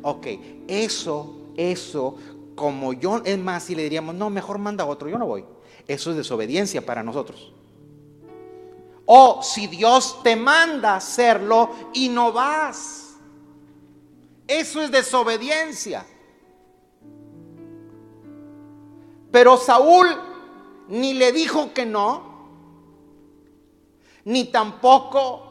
[0.03, 0.27] Ok,
[0.69, 2.17] eso, eso,
[2.55, 5.45] como yo, es más, si le diríamos, no, mejor manda otro, yo no voy.
[5.89, 7.53] Eso es desobediencia para nosotros.
[9.07, 13.17] O si Dios te manda hacerlo y no vas.
[14.47, 16.07] Eso es desobediencia.
[19.31, 20.07] Pero Saúl
[20.89, 22.35] ni le dijo que no,
[24.25, 25.44] ni tampoco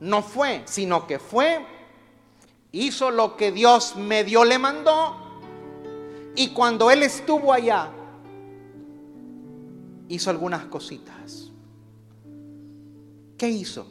[0.00, 1.64] no fue, sino que fue,
[2.72, 5.16] hizo lo que Dios medio le mandó,
[6.36, 7.90] y cuando él estuvo allá,
[10.08, 11.50] hizo algunas cositas.
[13.38, 13.86] ¿Qué hizo?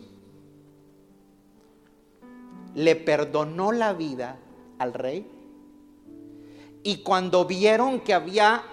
[2.76, 4.38] Le perdonó la vida
[4.78, 5.28] al rey.
[6.84, 8.64] Y cuando vieron que había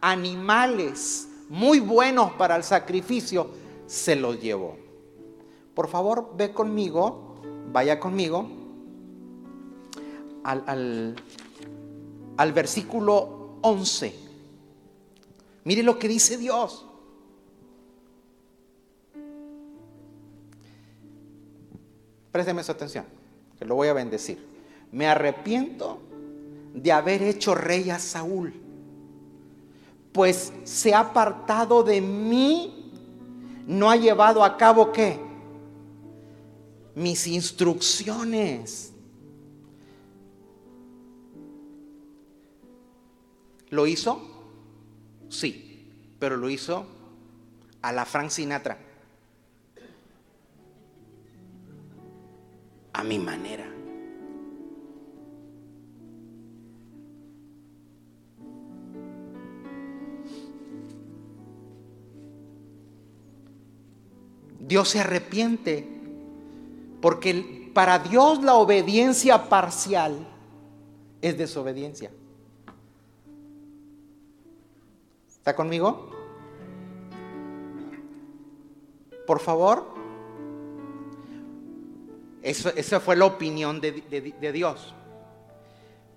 [0.00, 3.50] animales muy buenos para el sacrificio,
[3.86, 4.78] se los llevó.
[5.74, 7.36] Por favor, ve conmigo,
[7.72, 8.48] vaya conmigo
[10.44, 11.14] al,
[12.36, 14.14] al, versículo 11.
[15.64, 16.86] Mire lo que dice Dios.
[22.32, 23.04] Présteme su atención,
[23.58, 24.44] que lo voy a bendecir.
[24.92, 25.98] Me arrepiento
[26.74, 28.60] de haber hecho rey a Saúl
[30.12, 32.92] pues se ha apartado de mí,
[33.66, 35.20] no ha llevado a cabo qué?
[36.94, 38.92] Mis instrucciones.
[43.70, 44.20] ¿Lo hizo?
[45.28, 45.88] Sí,
[46.18, 46.86] pero lo hizo
[47.82, 48.78] a la Frank Sinatra.
[52.92, 53.70] A mi manera.
[64.58, 65.99] Dios se arrepiente.
[67.00, 70.26] Porque para Dios la obediencia parcial
[71.22, 72.10] es desobediencia.
[75.28, 76.10] ¿Está conmigo?
[79.26, 79.86] Por favor.
[82.42, 84.94] Eso, esa fue la opinión de, de Dios.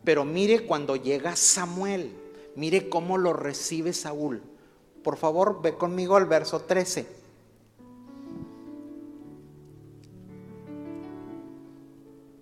[0.04, 2.14] Pero mire cuando llega Samuel,
[2.56, 4.42] mire cómo lo recibe Saúl.
[5.04, 7.23] Por favor, ve conmigo al verso 13.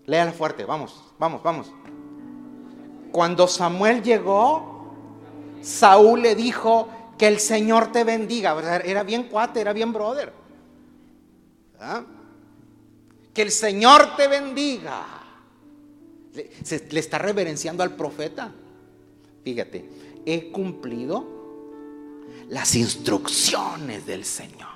[0.05, 1.71] Léala fuerte, vamos, vamos, vamos.
[3.11, 4.93] Cuando Samuel llegó,
[5.61, 8.81] Saúl le dijo que el Señor te bendiga.
[8.83, 10.33] Era bien cuate, era bien brother.
[13.33, 15.05] Que el Señor te bendiga.
[16.33, 16.49] Le,
[16.89, 18.51] le está reverenciando al profeta.
[19.43, 19.89] Fíjate,
[20.25, 21.25] he cumplido
[22.49, 24.69] las instrucciones del Señor.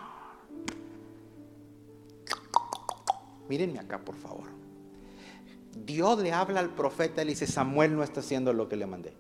[3.48, 4.55] Mírenme acá, por favor.
[5.76, 8.86] Dios le habla al profeta y le dice, Samuel no está haciendo lo que le
[8.86, 9.14] mandé.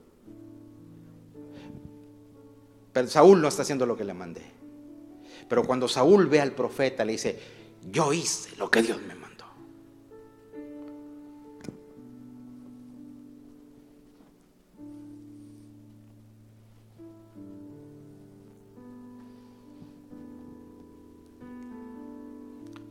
[2.94, 4.42] Pero Saúl no está haciendo lo que le mandé.
[5.50, 7.40] Pero cuando Saúl ve al profeta, le dice,
[7.92, 9.26] yo hice lo que Dios me mandó.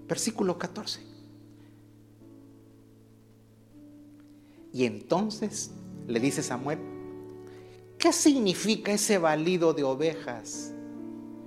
[0.07, 1.24] Versículo 14.
[4.75, 5.71] Y entonces
[6.09, 6.81] le dice Samuel,
[7.97, 10.75] ¿qué significa ese balido de ovejas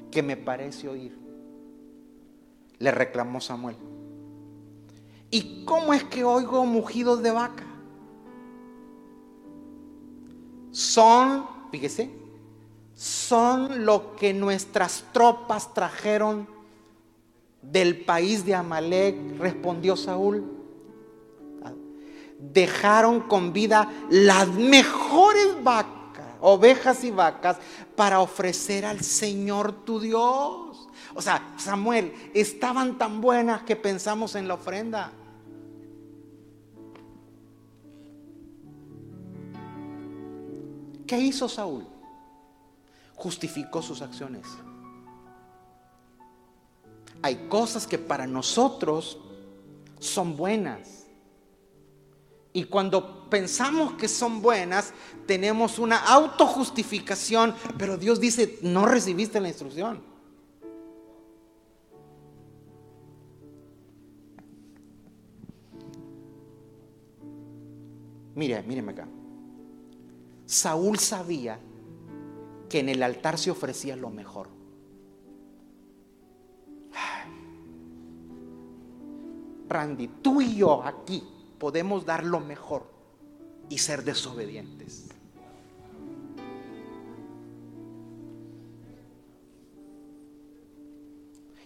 [0.09, 1.19] que me parece oír?
[2.80, 3.75] Le reclamó Samuel.
[5.30, 7.65] ¿Y cómo es que oigo mugidos de vaca?
[10.71, 12.09] Son, fíjese,
[12.95, 16.47] son lo que nuestras tropas trajeron
[17.61, 20.57] del país de Amalek, respondió Saúl
[22.39, 27.57] dejaron con vida las mejores vacas, ovejas y vacas,
[27.95, 30.88] para ofrecer al Señor tu Dios.
[31.15, 35.11] O sea, Samuel, estaban tan buenas que pensamos en la ofrenda.
[41.07, 41.88] ¿Qué hizo Saúl?
[43.15, 44.45] Justificó sus acciones.
[47.21, 49.17] Hay cosas que para nosotros
[49.99, 50.97] son buenas
[52.58, 54.91] y cuando pensamos que son buenas,
[55.28, 60.01] tenemos una autojustificación, pero Dios dice, no recibiste la instrucción.
[68.34, 69.08] Mire, míreme acá.
[70.47, 71.60] Saúl sabía
[72.68, 74.49] que en el altar se ofrecía lo mejor.
[79.70, 82.88] Randy, tú y yo aquí podemos dar lo mejor
[83.70, 85.08] y ser desobedientes.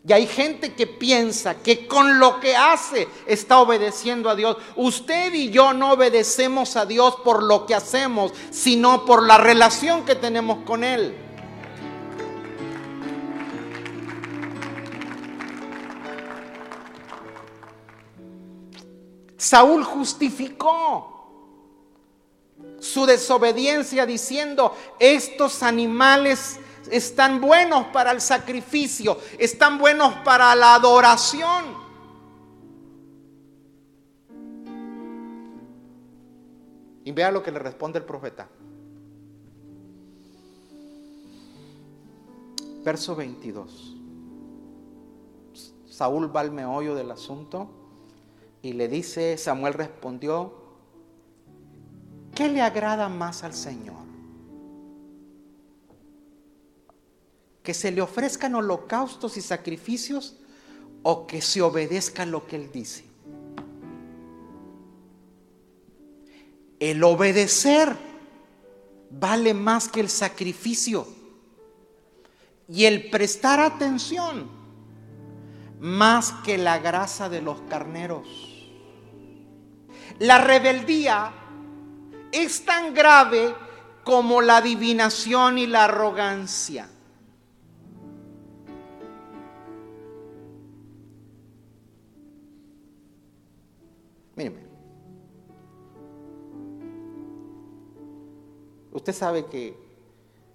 [0.07, 4.57] Y hay gente que piensa que con lo que hace está obedeciendo a Dios.
[4.75, 10.03] Usted y yo no obedecemos a Dios por lo que hacemos, sino por la relación
[10.03, 11.15] que tenemos con Él.
[19.41, 21.07] Saúl justificó
[22.79, 26.59] su desobediencia diciendo, estos animales
[26.91, 31.73] están buenos para el sacrificio, están buenos para la adoración.
[37.03, 38.47] Y vea lo que le responde el profeta.
[42.83, 43.97] Verso 22.
[45.89, 47.80] Saúl va al meollo del asunto
[48.61, 50.53] y le dice, Samuel respondió,
[52.35, 54.01] ¿qué le agrada más al Señor?
[57.63, 60.35] que se le ofrezcan holocaustos y sacrificios
[61.03, 63.05] o que se obedezca lo que Él dice.
[66.79, 67.95] El obedecer
[69.11, 71.07] vale más que el sacrificio
[72.67, 74.49] y el prestar atención
[75.79, 78.50] más que la grasa de los carneros.
[80.21, 81.33] La rebeldía
[82.31, 83.55] es tan grave
[84.03, 86.87] como la adivinación y la arrogancia.
[98.91, 99.75] Usted sabe que,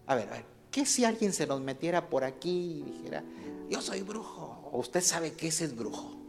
[0.06, 0.28] a ver,
[0.70, 3.24] ¿qué si alguien se nos metiera por aquí y dijera,
[3.68, 4.70] yo soy brujo?
[4.70, 6.25] ¿O usted sabe que ese es brujo?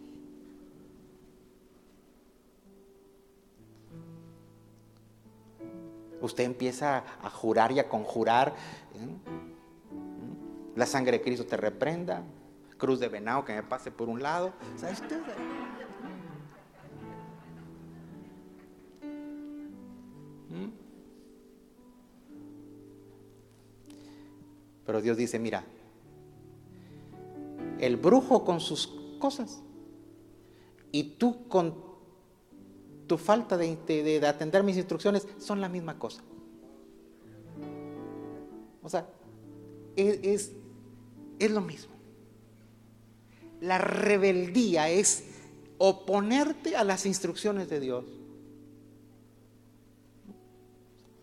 [6.21, 8.53] Usted empieza a jurar y a conjurar.
[8.95, 9.31] ¿eh?
[10.75, 12.23] La sangre de Cristo te reprenda.
[12.77, 14.53] Cruz de venado que me pase por un lado.
[14.75, 15.21] ¿Sabe usted?
[24.85, 25.65] Pero Dios dice, mira,
[27.79, 28.87] el brujo con sus
[29.19, 29.61] cosas
[30.93, 31.86] y tú con
[33.07, 36.21] tu falta de, atender mis instrucciones son la misma cosa.
[38.83, 39.07] O sea,
[39.95, 40.51] es,
[41.39, 41.93] es lo mismo.
[43.61, 45.25] La rebeldía es
[45.77, 48.05] oponerte a las instrucciones de Dios.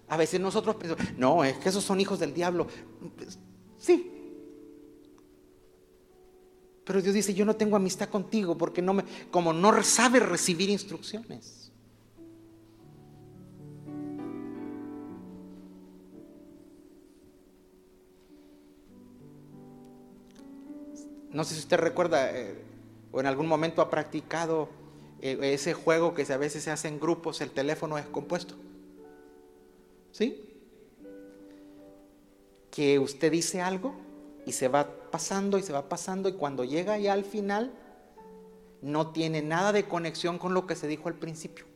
[0.08, 2.66] A veces nosotros pensamos, no, es que esos son hijos del diablo.
[3.78, 4.10] Sí.
[6.84, 10.68] Pero Dios dice, yo no tengo amistad contigo porque no me, como no sabe recibir
[10.68, 11.63] instrucciones.
[21.34, 22.64] No sé si usted recuerda eh,
[23.12, 24.70] o en algún momento ha practicado
[25.20, 28.54] eh, ese juego que a veces se hace en grupos, el teléfono es compuesto.
[30.10, 30.54] ¿Sí?
[32.74, 33.94] que usted dice algo
[34.46, 37.70] y se va pasando y se va pasando y cuando llega ya al final
[38.82, 41.66] no tiene nada de conexión con lo que se dijo al principio.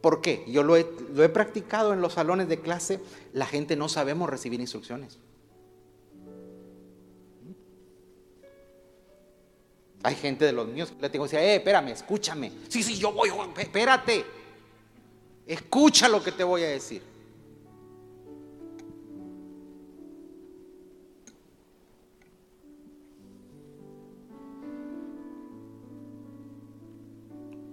[0.00, 0.44] ¿Por qué?
[0.48, 0.84] Yo lo he,
[1.28, 3.00] practicado en los salones de clase,
[3.32, 5.18] la gente no sabemos recibir instrucciones.
[10.02, 12.50] Hay gente de los niños que le tengo que decir, eh, espérame, escúchame.
[12.68, 14.24] Sí, sí, yo voy, espérate.
[15.46, 17.02] Escucha lo que te voy a decir.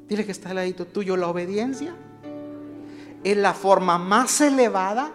[0.09, 1.15] Dile que está al ladito tuyo.
[1.15, 1.95] La obediencia
[3.31, 5.11] es la forma más elevada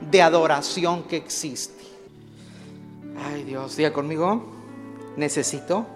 [0.00, 1.84] de adoración que existe.
[3.24, 4.44] Ay Dios, diga conmigo,
[5.16, 5.86] necesito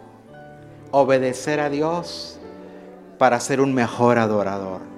[0.90, 2.38] obedecer a Dios
[3.18, 4.90] para ser un mejor adorador.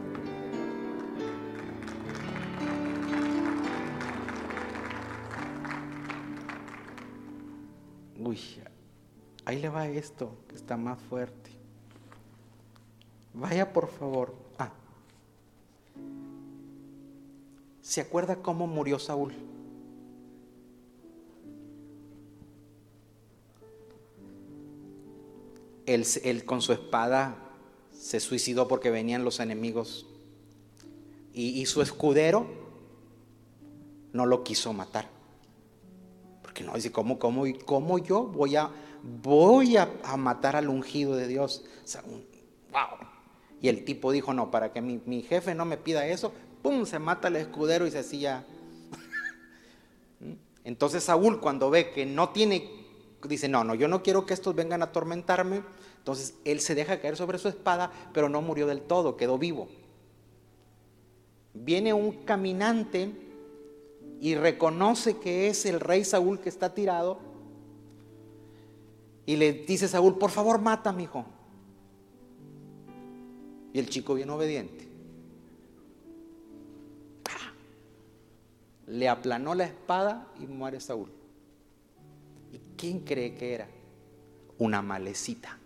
[9.45, 11.51] ahí le va esto, que está más fuerte.
[13.35, 14.42] Vaya por favor.
[17.83, 19.35] ¿Se acuerda cómo murió Saúl?
[25.85, 27.37] Él, con su espada
[27.91, 30.07] se suicidó porque venían los enemigos
[31.35, 32.47] y, su escudero
[34.13, 35.09] no lo quiso matar.
[36.43, 38.71] Porque no, dice, ¿cómo, cómo, cómo yo voy a,
[39.03, 41.65] voy a, matar al ungido de Dios?
[42.71, 43.09] wow.
[43.63, 46.33] Y el tipo dijo, no, para que mi, jefe no me pida eso,
[46.63, 46.87] ¡pum!
[46.87, 48.47] Se mata el escudero y se hacía...
[50.65, 52.71] Entonces Saúl cuando ve que no tiene,
[53.29, 55.63] dice, no, no, yo no quiero que estos vengan a atormentarme.
[55.99, 59.69] Entonces él se deja caer sobre su espada, pero no murió del todo, quedó vivo.
[61.55, 63.11] Viene un caminante
[64.21, 67.19] y reconoce que es el rey Saúl que está tirado.
[69.27, 71.25] Y le dice Saúl, por favor, mata, mi hijo.
[73.73, 74.92] Y el chico bien obediente.
[78.93, 81.11] Le aplanó la espada y muere Saúl.
[82.53, 83.69] ¿Y quién cree que era?
[84.59, 85.59] Una malecita.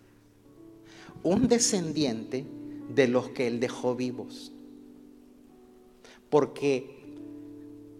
[1.24, 2.46] Un descendiente
[2.94, 4.52] de los que él dejó vivos.
[6.30, 6.96] Porque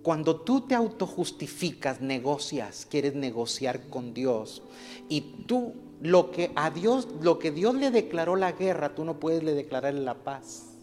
[0.05, 4.63] cuando tú te autojustificas, negocias, quieres negociar con Dios
[5.09, 9.19] y tú lo que a Dios, lo que Dios le declaró la guerra, tú no
[9.19, 10.76] puedes le declarar la paz.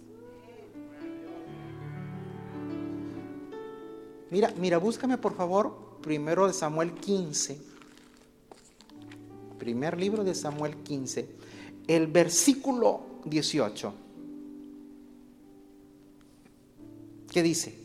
[4.34, 7.55] Mira, mira, búscame por favor primero de Samuel 15.
[9.59, 11.29] Primer libro de Samuel 15,
[11.86, 13.93] el versículo 18.
[17.31, 17.77] ¿Qué dice?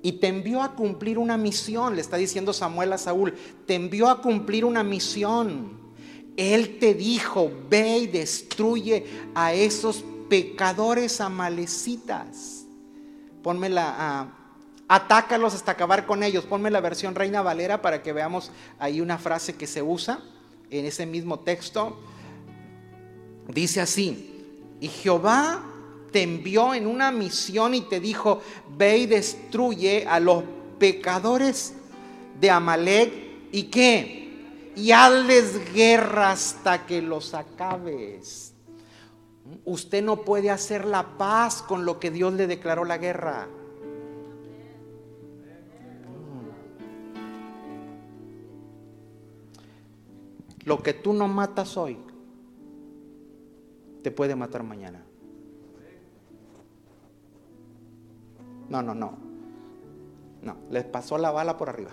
[0.00, 3.34] Y te envió a cumplir una misión, le está diciendo Samuel a Saúl,
[3.66, 5.76] te envió a cumplir una misión.
[6.36, 12.55] Él te dijo, ve y destruye a esos pecadores amalecitas.
[13.46, 14.26] Ponme la,
[14.88, 16.44] atácalos hasta acabar con ellos.
[16.44, 20.18] Ponme la versión Reina Valera para que veamos ahí una frase que se usa
[20.68, 21.96] en ese mismo texto.
[23.46, 25.62] Dice así, y Jehová
[26.10, 28.42] te envió en una misión y te dijo,
[28.76, 30.42] ve y destruye a los
[30.80, 31.72] pecadores
[32.40, 33.12] de Amalek
[33.52, 34.72] y qué?
[34.74, 38.55] Y hazles guerra hasta que los acabes.
[39.64, 43.48] Usted no puede hacer la paz con lo que Dios le declaró la guerra.
[50.64, 51.96] Lo que tú no matas hoy,
[54.02, 55.04] te puede matar mañana.
[58.68, 59.16] No, no, no.
[60.42, 61.92] No, les pasó la bala por arriba.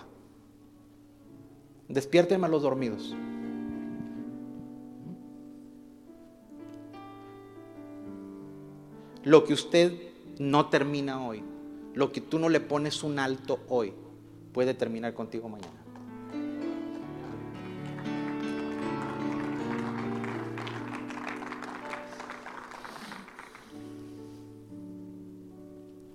[1.88, 3.14] Despiértenme a los dormidos.
[9.24, 9.92] Lo que usted
[10.38, 11.42] no termina hoy,
[11.94, 13.94] lo que tú no le pones un alto hoy,
[14.52, 15.80] puede terminar contigo mañana.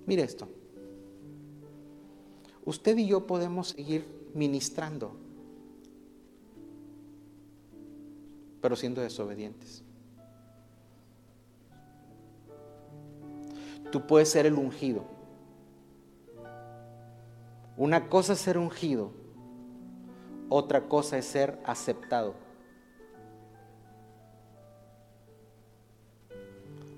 [0.06, 0.48] Mire esto.
[2.64, 4.04] Usted y yo podemos seguir
[4.34, 5.16] ministrando,
[8.60, 9.84] pero siendo desobedientes.
[13.90, 15.04] Tú puedes ser el ungido.
[17.76, 19.10] Una cosa es ser ungido,
[20.48, 22.34] otra cosa es ser aceptado.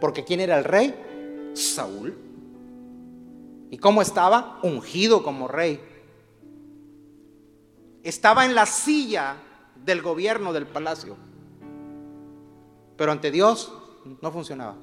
[0.01, 1.53] Porque ¿quién era el rey?
[1.55, 2.17] Saúl.
[3.71, 4.59] ¿Y cómo estaba?
[4.65, 5.81] Ungido como rey.
[8.03, 9.37] Estaba en la silla
[9.85, 11.17] del gobierno del palacio.
[12.97, 13.73] Pero ante Dios
[14.21, 14.75] no funcionaba.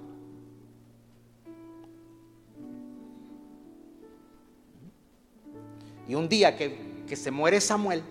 [6.09, 8.03] Y un día que, que se muere Samuel,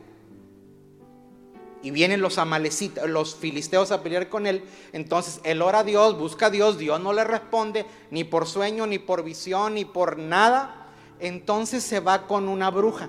[1.83, 6.17] y vienen los amalecitas, los filisteos a pelear con él, entonces él ora a Dios,
[6.17, 10.17] busca a Dios, Dios no le responde ni por sueño, ni por visión, ni por
[10.17, 10.87] nada,
[11.19, 13.09] entonces se va con una bruja.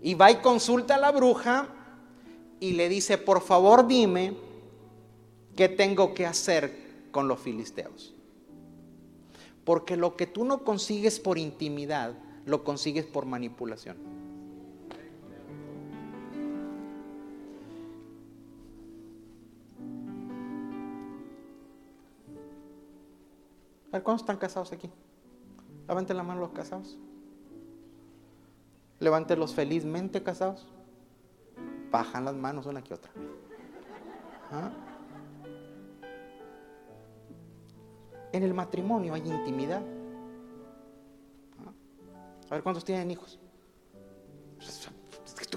[0.00, 1.68] Y va y consulta a la bruja
[2.58, 4.34] y le dice, por favor dime
[5.54, 8.14] qué tengo que hacer con los filisteos.
[9.68, 12.14] Porque lo que tú no consigues por intimidad,
[12.46, 13.98] lo consigues por manipulación.
[23.88, 24.90] A ver, ¿cuántos están casados aquí?
[25.86, 26.96] Levanten la mano los casados.
[29.00, 30.66] Levanten los felizmente casados.
[31.90, 33.10] Bajan las manos una que otra.
[34.50, 34.87] ¿Ah?
[38.32, 39.82] En el matrimonio hay intimidad.
[42.50, 43.38] A ver, ¿cuántos tienen hijos?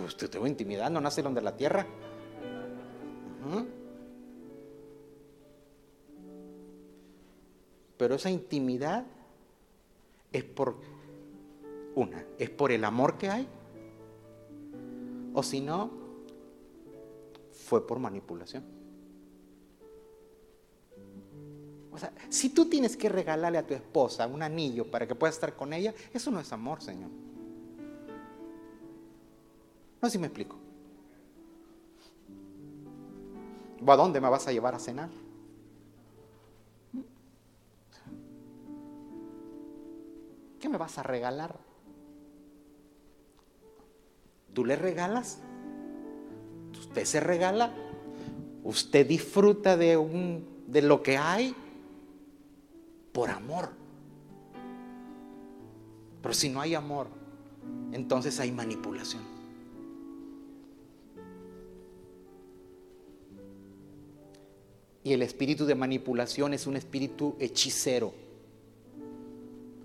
[0.03, 1.85] Usted tuvo intimidad, no nace donde la tierra.
[7.97, 9.05] Pero esa intimidad
[10.31, 10.75] es por
[11.95, 13.47] una, es por el amor que hay.
[15.33, 15.91] O si no,
[17.51, 18.80] fue por manipulación.
[21.91, 25.31] O sea, si tú tienes que regalarle a tu esposa un anillo para que pueda
[25.31, 27.09] estar con ella, eso no es amor, Señor.
[30.01, 30.55] No sé si me explico.
[33.85, 35.09] ¿O a dónde me vas a llevar a cenar?
[40.59, 41.57] ¿Qué me vas a regalar?
[44.53, 45.39] ¿Tú le regalas?
[46.79, 47.73] ¿Usted se regala?
[48.63, 51.55] ¿Usted disfruta de, un, de lo que hay?
[53.11, 53.69] Por amor.
[56.21, 57.07] Pero si no hay amor,
[57.91, 59.23] entonces hay manipulación.
[65.03, 68.13] Y el espíritu de manipulación es un espíritu hechicero.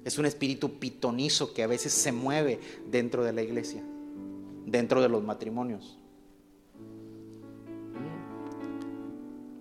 [0.04, 2.60] Es un espíritu pitonizo que a veces se mueve
[2.90, 3.82] dentro de la iglesia,
[4.66, 5.98] dentro de los matrimonios.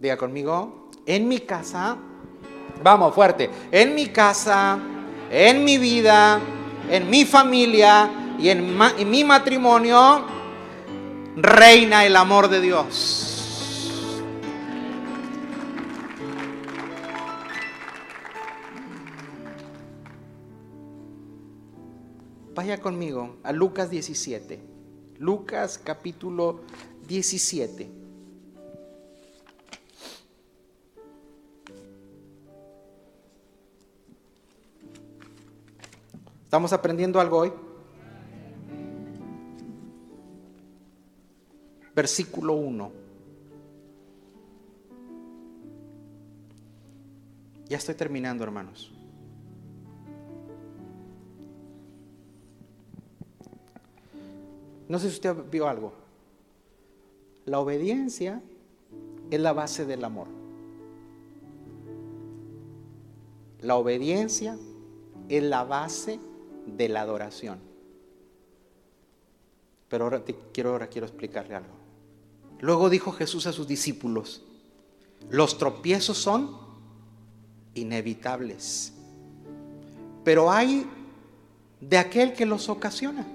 [0.01, 1.97] Diga conmigo, en mi casa,
[2.83, 4.79] vamos fuerte, en mi casa,
[5.31, 6.39] en mi vida,
[6.89, 8.09] en mi familia
[8.39, 8.77] y en,
[9.09, 10.25] mi matrimonio,
[11.35, 13.31] reina el amor de Dios.
[22.53, 24.61] Vaya conmigo a Lucas 17.
[25.17, 26.61] Lucas capítulo
[27.07, 28.04] 17.
[36.55, 37.51] ¿Estamos aprendiendo algo hoy?
[41.93, 42.91] Versículo 1.
[47.67, 48.89] Ya estoy terminando, hermanos.
[54.87, 55.91] No sé si usted vio algo.
[57.43, 58.41] La obediencia
[59.29, 60.29] es la base del amor.
[63.59, 64.57] La obediencia
[65.27, 66.17] es la base
[66.65, 67.59] de la adoración.
[69.89, 71.73] Pero ahora quiero, ahora quiero explicarle algo.
[72.59, 74.43] Luego dijo Jesús a sus discípulos,
[75.29, 76.57] los tropiezos son
[77.73, 78.93] inevitables,
[80.23, 80.89] pero hay
[81.81, 83.27] de aquel que los ocasiona.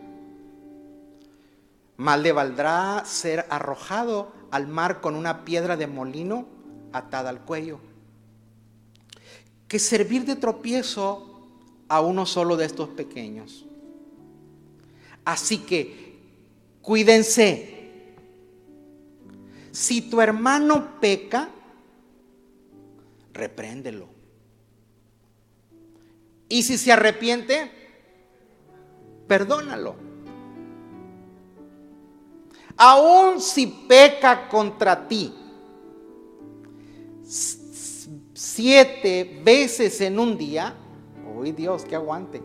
[1.97, 6.47] Mal le valdrá ser arrojado al mar con una piedra de molino
[6.93, 7.79] atada al cuello,
[9.69, 11.30] que servir de tropiezo
[11.91, 13.67] a uno solo de estos pequeños.
[15.25, 16.21] Así que
[16.81, 17.79] cuídense.
[19.73, 21.51] Si tu hermano peca,
[23.33, 24.07] repréndelo.
[26.49, 27.71] Y si se arrepiente,
[29.27, 29.97] perdónalo.
[32.77, 35.35] Aun si peca contra ti
[38.33, 40.77] siete veces en un día,
[41.41, 42.43] uy Dios, que aguante.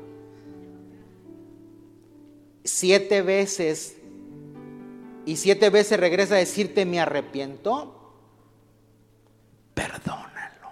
[2.64, 3.98] Siete veces
[5.26, 8.14] y siete veces regresa a decirte me arrepiento,
[9.74, 10.70] perdónalo.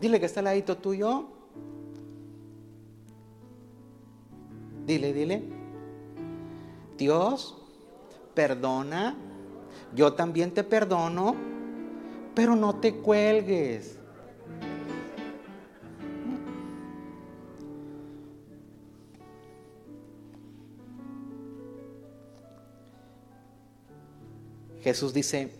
[0.00, 1.28] Dile que está al ladito tuyo.
[4.86, 5.42] Dile, dile.
[6.98, 7.56] Dios,
[8.34, 9.16] perdona.
[9.94, 11.36] Yo también te perdono,
[12.34, 13.98] pero no te cuelgues.
[24.82, 25.50] Jesús dice,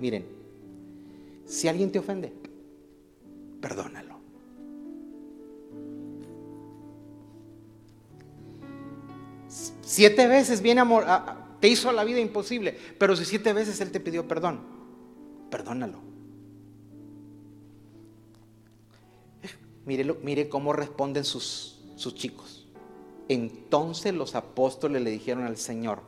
[0.00, 0.26] miren,
[1.46, 2.32] si alguien te ofende,
[3.60, 4.18] perdónalo.
[9.82, 11.04] Siete veces viene amor,
[11.60, 14.77] te hizo la vida imposible, pero si siete veces Él te pidió perdón,
[15.50, 15.98] perdónalo.
[19.86, 22.68] Mire, mire cómo responden sus, sus chicos.
[23.28, 26.02] Entonces los apóstoles le dijeron al Señor,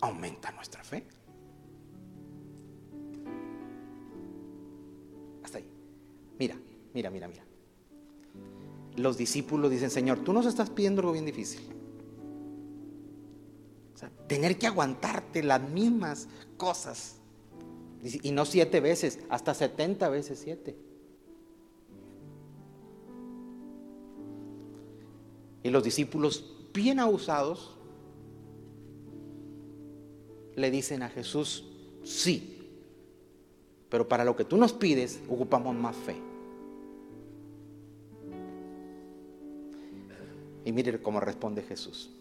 [0.00, 1.04] aumenta nuestra fe.
[5.42, 5.66] Hasta ahí.
[6.38, 6.56] Mira,
[6.94, 7.44] mira, mira, mira.
[8.96, 11.72] Los discípulos dicen, Señor, tú nos estás pidiendo algo bien difícil
[14.32, 17.16] tener que aguantarte las mismas cosas.
[18.02, 20.76] Y no siete veces, hasta setenta veces siete.
[25.62, 27.76] Y los discípulos, bien abusados,
[30.56, 31.64] le dicen a Jesús,
[32.02, 32.58] sí,
[33.88, 36.16] pero para lo que tú nos pides, ocupamos más fe.
[40.64, 42.11] Y mire cómo responde Jesús.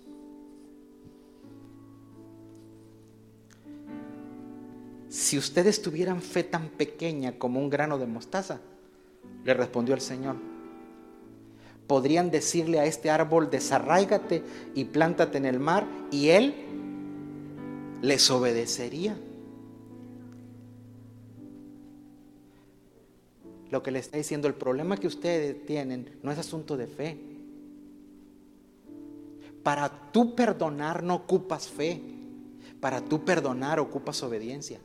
[5.11, 8.61] Si ustedes tuvieran fe tan pequeña como un grano de mostaza,
[9.43, 10.37] le respondió el Señor,
[11.85, 14.41] podrían decirle a este árbol, desarráigate
[14.73, 16.55] y plántate en el mar, y él
[18.01, 19.17] les obedecería.
[23.69, 27.17] Lo que le está diciendo, el problema que ustedes tienen no es asunto de fe.
[29.61, 32.01] Para tú perdonar no ocupas fe.
[32.79, 34.79] Para tú perdonar ocupas obediencia.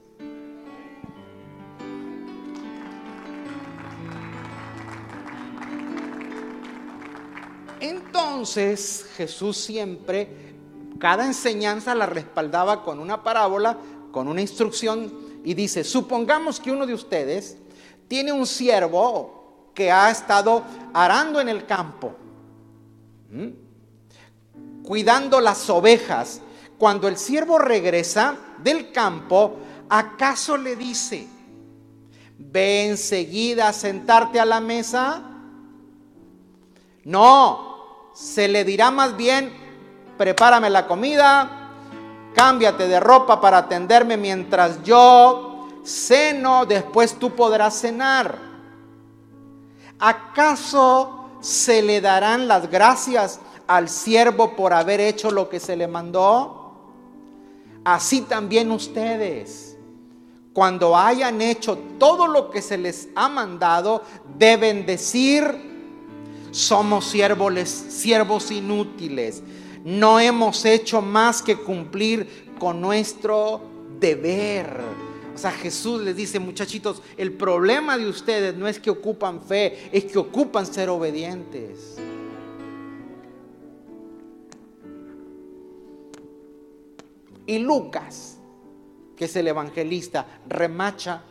[8.27, 10.29] Entonces Jesús siempre,
[10.99, 13.79] cada enseñanza la respaldaba con una parábola,
[14.11, 15.13] con una instrucción
[15.45, 17.57] y dice, supongamos que uno de ustedes
[18.09, 22.15] tiene un siervo que ha estado arando en el campo,
[24.83, 26.41] cuidando las ovejas.
[26.79, 29.57] Cuando el siervo regresa del campo,
[29.89, 31.29] ¿acaso le dice,
[32.37, 35.23] ve enseguida a sentarte a la mesa?
[37.05, 37.76] No,
[38.17, 39.53] se le dirá más bien,
[40.17, 41.71] prepárame la comida,
[42.35, 48.39] cámbiate de ropa para atenderme mientras yo Seno, después tú podrás cenar.
[49.99, 55.87] ¿Acaso se le darán las gracias al siervo por haber hecho lo que se le
[55.87, 56.73] mandó?
[57.85, 59.77] Así también ustedes,
[60.55, 64.03] cuando hayan hecho todo lo que se les ha mandado,
[64.39, 65.76] deben decir,
[66.57, 69.43] somos siervos, siervos inútiles.
[69.85, 73.61] No hemos hecho más que cumplir con nuestro
[74.01, 74.81] deber.
[75.35, 79.91] O sea, Jesús les dice, muchachitos, el problema de ustedes no es que ocupan fe,
[79.93, 81.99] es que ocupan ser obedientes.
[87.47, 88.39] Y Lucas,
[89.15, 91.23] que es el evangelista, remacha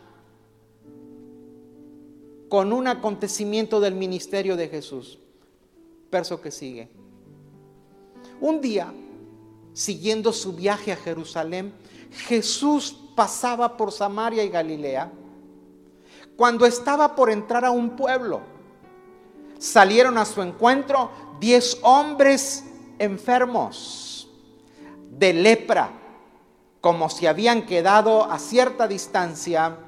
[2.48, 5.18] con un acontecimiento del ministerio de Jesús.
[6.10, 6.88] Verso que sigue.
[8.40, 8.92] Un día,
[9.72, 11.72] siguiendo su viaje a Jerusalén,
[12.10, 15.10] Jesús pasaba por Samaria y Galilea,
[16.36, 18.42] cuando estaba por entrar a un pueblo,
[19.58, 22.64] salieron a su encuentro diez hombres
[22.98, 24.28] enfermos
[25.10, 25.90] de lepra,
[26.80, 29.78] como si habían quedado a cierta distancia,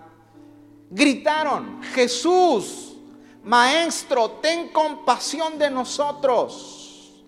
[0.91, 2.97] gritaron, Jesús,
[3.45, 7.25] Maestro, ten compasión de nosotros.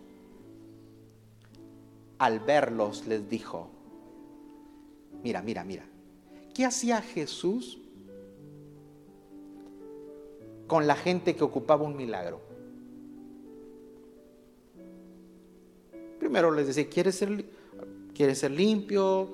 [2.19, 3.71] Al verlos les dijo,
[5.23, 5.85] mira, mira, mira,
[6.55, 7.79] ¿Qué hacía Jesús
[10.67, 12.41] con la gente que ocupaba un milagro?
[16.19, 17.45] Primero les decía, ¿quieres ser,
[18.15, 19.31] ¿quieres ser limpio?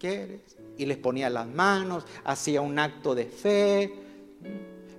[0.00, 0.40] ¿Quieres?
[0.78, 3.92] Y les ponía las manos, hacía un acto de fe.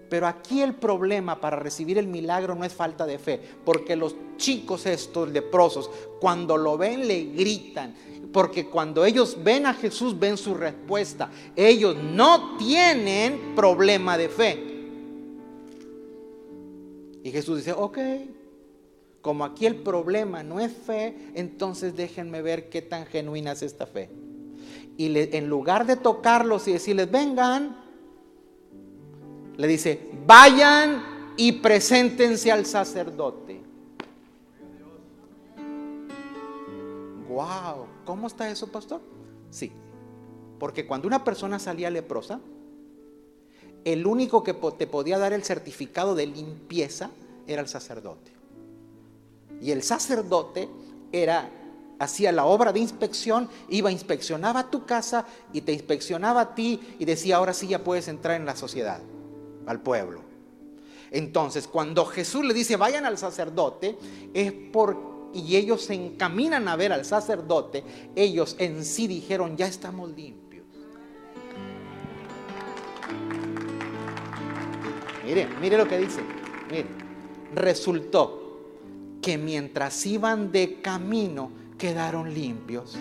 [0.08, 4.16] Pero aquí el problema para recibir el milagro no es falta de fe, porque los
[4.38, 5.90] chicos estos leprosos,
[6.20, 7.96] cuando lo ven, le gritan,
[8.32, 11.32] porque cuando ellos ven a Jesús, ven su respuesta.
[11.56, 14.72] Ellos no tienen problema de fe.
[17.24, 17.98] Y Jesús dice, ok,
[19.22, 23.88] como aquí el problema no es fe, entonces déjenme ver qué tan genuina es esta
[23.88, 24.10] fe.
[25.02, 27.76] Y en lugar de tocarlos y decirles, vengan,
[29.58, 33.64] le dice, vayan y preséntense al sacerdote.
[37.28, 39.02] Wow, ¿cómo está eso, pastor?
[39.50, 39.72] Sí,
[40.60, 42.40] porque cuando una persona salía leprosa,
[43.84, 47.10] el único que te podía dar el certificado de limpieza
[47.48, 48.32] era el sacerdote.
[49.60, 50.70] Y el sacerdote
[51.12, 51.50] era
[52.02, 57.06] hacía la obra de inspección, iba, inspeccionaba tu casa y te inspeccionaba a ti y
[57.06, 59.00] decía, ahora sí ya puedes entrar en la sociedad,
[59.68, 60.22] al pueblo.
[61.12, 63.98] Entonces, cuando Jesús le dice, vayan al sacerdote,
[64.34, 67.84] es porque y ellos se encaminan a ver al sacerdote,
[68.16, 70.66] ellos en sí dijeron, ya estamos limpios.
[75.26, 76.22] Mire, mire lo que dice.
[76.70, 76.86] Mire,
[77.56, 78.42] resultó
[79.22, 82.96] que mientras iban de camino quedaron limpios.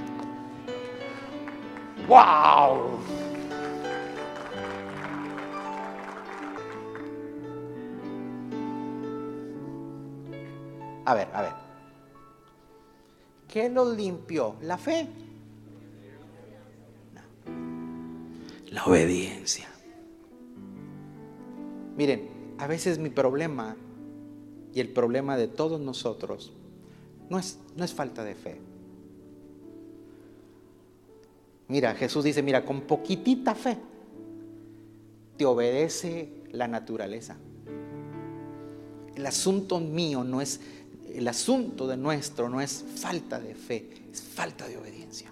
[2.09, 2.99] ¡Wow!
[11.05, 11.53] A ver, a ver.
[13.47, 14.57] ¿Qué los limpió?
[14.62, 15.07] ¿La fe?
[18.70, 19.68] La obediencia.
[21.99, 23.76] Miren, a veces mi problema
[24.72, 26.55] y el problema de todos nosotros
[27.28, 28.70] no es, no es falta de fe.
[31.71, 33.79] Mira, Jesús dice, mira, con poquitita fe
[35.37, 37.37] te obedece la naturaleza.
[39.14, 40.61] El asunto mío no es,
[41.14, 45.31] el asunto de nuestro no es falta de fe, es falta de obediencia.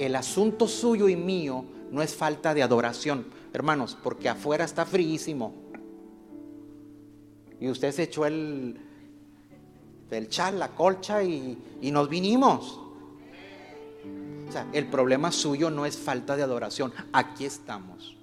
[0.00, 5.54] El asunto suyo y mío no es falta de adoración, hermanos, porque afuera está fríísimo.
[7.60, 8.89] Y usted se echó el,
[10.18, 12.80] el chal, la colcha y, y nos vinimos.
[14.48, 16.92] O sea, el problema suyo no es falta de adoración.
[17.12, 18.16] Aquí estamos.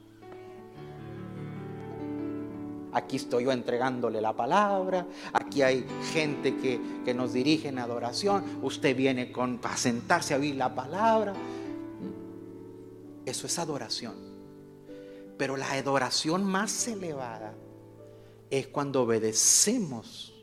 [2.91, 5.05] Aquí estoy yo entregándole la palabra.
[5.31, 8.43] Aquí hay gente que, que nos dirige en adoración.
[8.61, 11.33] Usted viene con, para sentarse a oír la palabra.
[13.25, 14.15] Eso es adoración.
[15.37, 17.53] Pero la adoración más elevada
[18.49, 20.36] es cuando obedecemos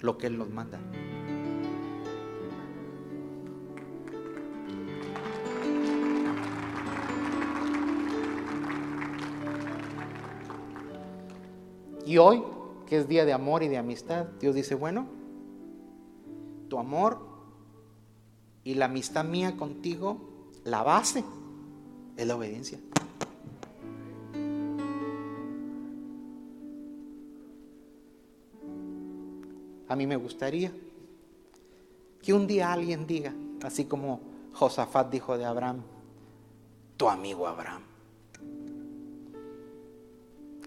[0.00, 0.80] lo que Él nos manda.
[12.10, 12.42] Y hoy,
[12.86, 15.06] que es día de amor y de amistad, Dios dice, bueno,
[16.68, 17.20] tu amor
[18.64, 21.24] y la amistad mía contigo, la base
[22.16, 22.80] es la obediencia.
[29.90, 30.72] A mí me gustaría
[32.22, 33.34] que un día alguien diga,
[33.64, 34.20] así como
[34.52, 35.82] Josafat dijo de Abraham,
[36.96, 37.82] tu amigo Abraham,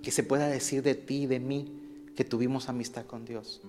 [0.02, 1.72] que se pueda decir de ti y de mí
[2.18, 3.62] que tuvimos amistad con Dios.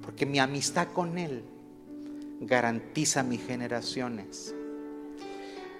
[0.00, 1.44] Porque mi amistad con Él
[2.40, 4.54] garantiza mis generaciones.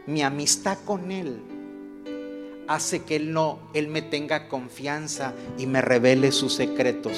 [0.07, 1.56] Mi amistad con Él
[2.69, 7.17] hace que Él no, Él me tenga confianza y me revele sus secretos.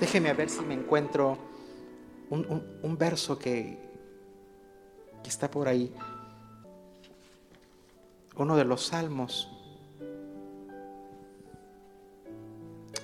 [0.00, 1.38] Déjeme ver si me encuentro
[2.30, 3.78] un, un- verso que
[5.24, 5.92] está por ahí.
[8.36, 9.48] Uno de los salmos.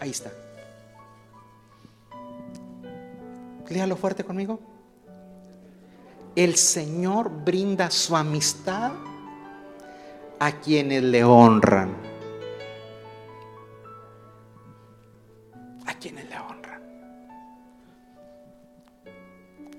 [0.01, 0.31] Ahí está.
[3.71, 4.59] Léalo fuerte conmigo.
[6.35, 8.91] El Señor brinda su amistad
[10.41, 11.95] a quienes le honran.
[15.87, 16.83] A quienes le honran.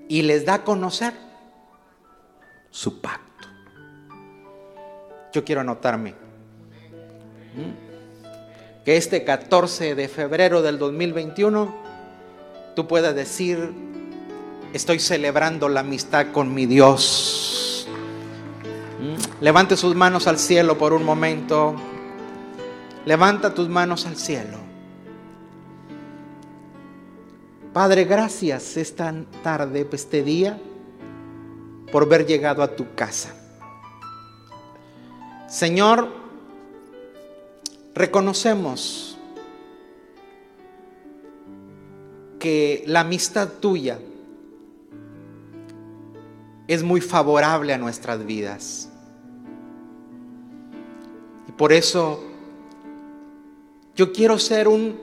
[0.08, 1.12] Y les da a conocer
[2.70, 3.48] su pacto.
[5.34, 6.14] Yo quiero anotarme
[8.86, 11.81] que este 14 de febrero del 2021
[12.74, 13.72] tú puedas decir,
[14.72, 17.88] estoy celebrando la amistad con mi Dios.
[19.00, 19.42] Mm.
[19.44, 21.74] Levante sus manos al cielo por un momento.
[23.04, 24.58] Levanta tus manos al cielo.
[27.72, 30.60] Padre, gracias esta tarde, este día,
[31.90, 33.34] por haber llegado a tu casa.
[35.48, 36.08] Señor,
[37.94, 39.11] reconocemos
[42.42, 44.00] que la amistad tuya
[46.66, 48.90] es muy favorable a nuestras vidas.
[51.48, 52.20] Y por eso
[53.94, 54.98] yo quiero ser un,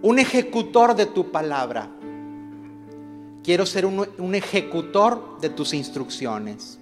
[0.00, 1.90] un ejecutor de tu palabra.
[3.42, 6.78] Quiero ser un, un ejecutor de tus instrucciones.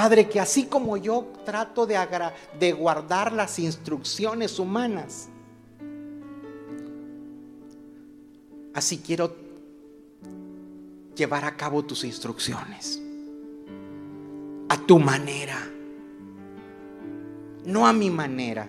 [0.00, 5.28] Padre, que así como yo trato de, guardar las instrucciones humanas,
[8.72, 9.34] así quiero
[11.16, 13.02] llevar a cabo tus instrucciones.
[14.68, 15.68] A tu manera.
[17.64, 18.68] No a mi manera.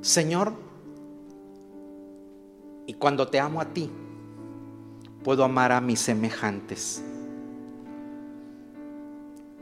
[0.00, 0.73] Señor,
[2.86, 3.90] y cuando te amo a ti,
[5.22, 7.02] puedo amar a mis semejantes.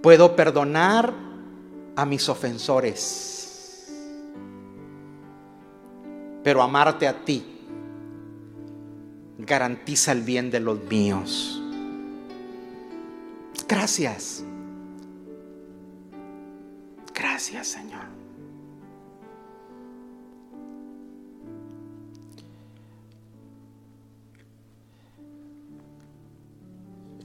[0.03, 1.15] Puedo perdonar
[1.95, 3.39] a mis ofensores.
[6.43, 7.47] Pero amarte a ti
[9.39, 11.63] garantiza el bien de los míos.
[13.69, 14.45] Gracias.
[17.15, 18.22] Gracias, Señor.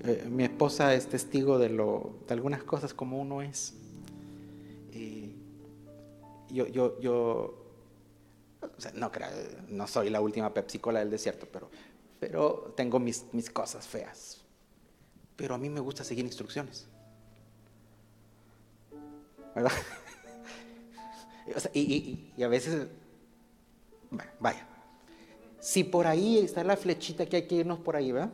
[0.07, 3.73] Eh, mi esposa es testigo de, lo, de algunas cosas como uno es.
[6.49, 7.53] Yo, yo, yo,
[9.67, 11.69] no soy la última Pepsi Cola del desierto, pero,
[12.21, 14.41] pero tengo mis, mis cosas feas.
[15.35, 16.87] Pero a mí me gusta seguir instrucciones.
[19.55, 19.71] ¿Verdad?
[21.73, 22.87] Y, y- y a veces,
[24.37, 24.67] vaya,
[25.61, 28.31] si por ahí está la flechita que hay que irnos por ahí, ¿verdad?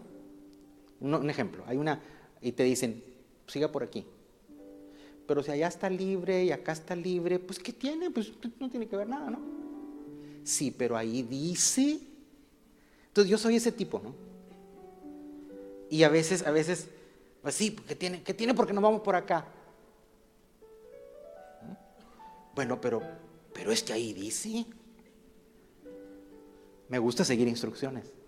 [1.03, 2.01] Un, ejemplo, hay una,
[2.41, 3.03] y te dicen,
[3.45, 4.05] siga por aquí.
[5.27, 8.09] Pero si allá está libre y acá está libre, pues ¿qué tiene?
[8.09, 9.39] Pues no tiene que ver nada, ¿no?
[10.45, 11.99] Sí, pero ahí dice.
[13.07, 14.15] Entonces yo soy ese tipo, ¿no?
[15.89, 16.87] Y a veces, a veces,
[17.41, 18.23] pues sí, ¿qué tiene?
[18.23, 19.45] ¿Qué tiene porque nos vamos por acá?
[22.55, 23.01] Bueno, pero,
[23.53, 24.65] pero es que ahí dice.
[26.87, 28.22] Me gusta seguir instrucciones.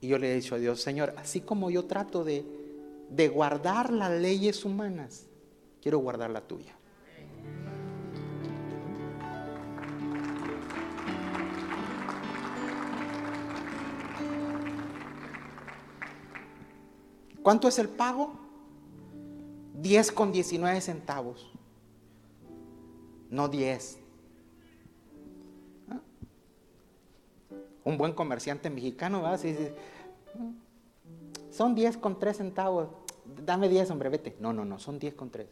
[0.00, 2.44] Y yo le he dicho a Dios, Señor, así como yo trato de,
[3.10, 5.26] de guardar las leyes humanas,
[5.80, 6.74] quiero guardar la tuya.
[17.42, 18.32] ¿Cuánto es el pago?
[19.80, 21.50] 10 con 19 centavos.
[23.30, 23.98] No 10.
[27.88, 29.40] Un buen comerciante mexicano, ¿verdad?
[29.40, 29.68] Sí, sí.
[31.50, 32.90] Son 10 con 3 centavos.
[33.46, 34.36] Dame 10, hombre, vete.
[34.40, 35.48] No, no, no, son 10 con 3.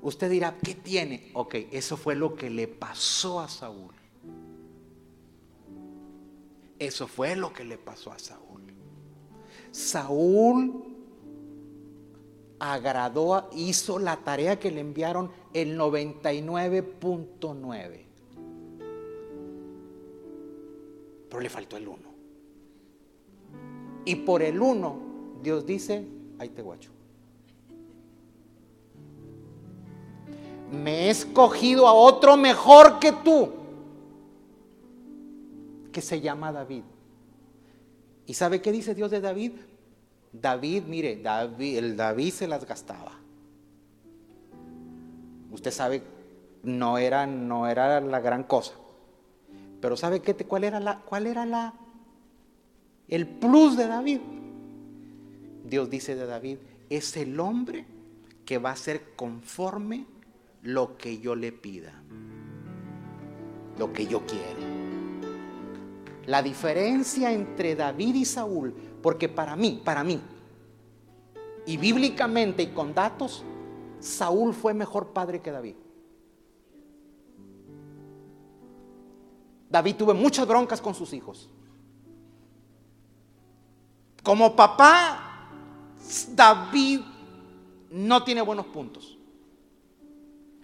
[0.00, 1.32] Usted dirá, ¿qué tiene?
[1.34, 3.92] Ok, eso fue lo que le pasó a Saúl.
[6.78, 8.62] Eso fue lo que le pasó a Saúl.
[9.72, 10.91] Saúl
[12.62, 18.04] agradó, hizo la tarea que le enviaron el 99.9.
[21.28, 21.98] Pero le faltó el 1.
[24.04, 24.96] Y por el 1,
[25.42, 26.06] Dios dice,
[26.38, 26.92] ahí te guacho.
[30.70, 33.50] Me he escogido a otro mejor que tú,
[35.90, 36.84] que se llama David.
[38.24, 39.50] ¿Y sabe qué dice Dios de David?
[40.32, 43.12] David, mire, David, el David se las gastaba.
[45.50, 46.02] Usted sabe,
[46.62, 48.72] no era, no era la gran cosa.
[49.80, 51.74] Pero ¿sabe qué, cuál era la, cuál era la,
[53.08, 54.20] el plus de David?
[55.64, 56.58] Dios dice de David,
[56.88, 57.84] es el hombre
[58.44, 60.06] que va a ser conforme
[60.62, 61.92] lo que yo le pida,
[63.78, 64.60] lo que yo quiero.
[66.26, 70.20] La diferencia entre David y Saúl, porque para mí, para mí,
[71.66, 73.44] y bíblicamente y con datos,
[74.00, 75.74] Saúl fue mejor padre que David.
[79.70, 81.48] David tuvo muchas broncas con sus hijos.
[84.22, 85.48] Como papá,
[86.34, 87.00] David
[87.90, 89.18] no tiene buenos puntos.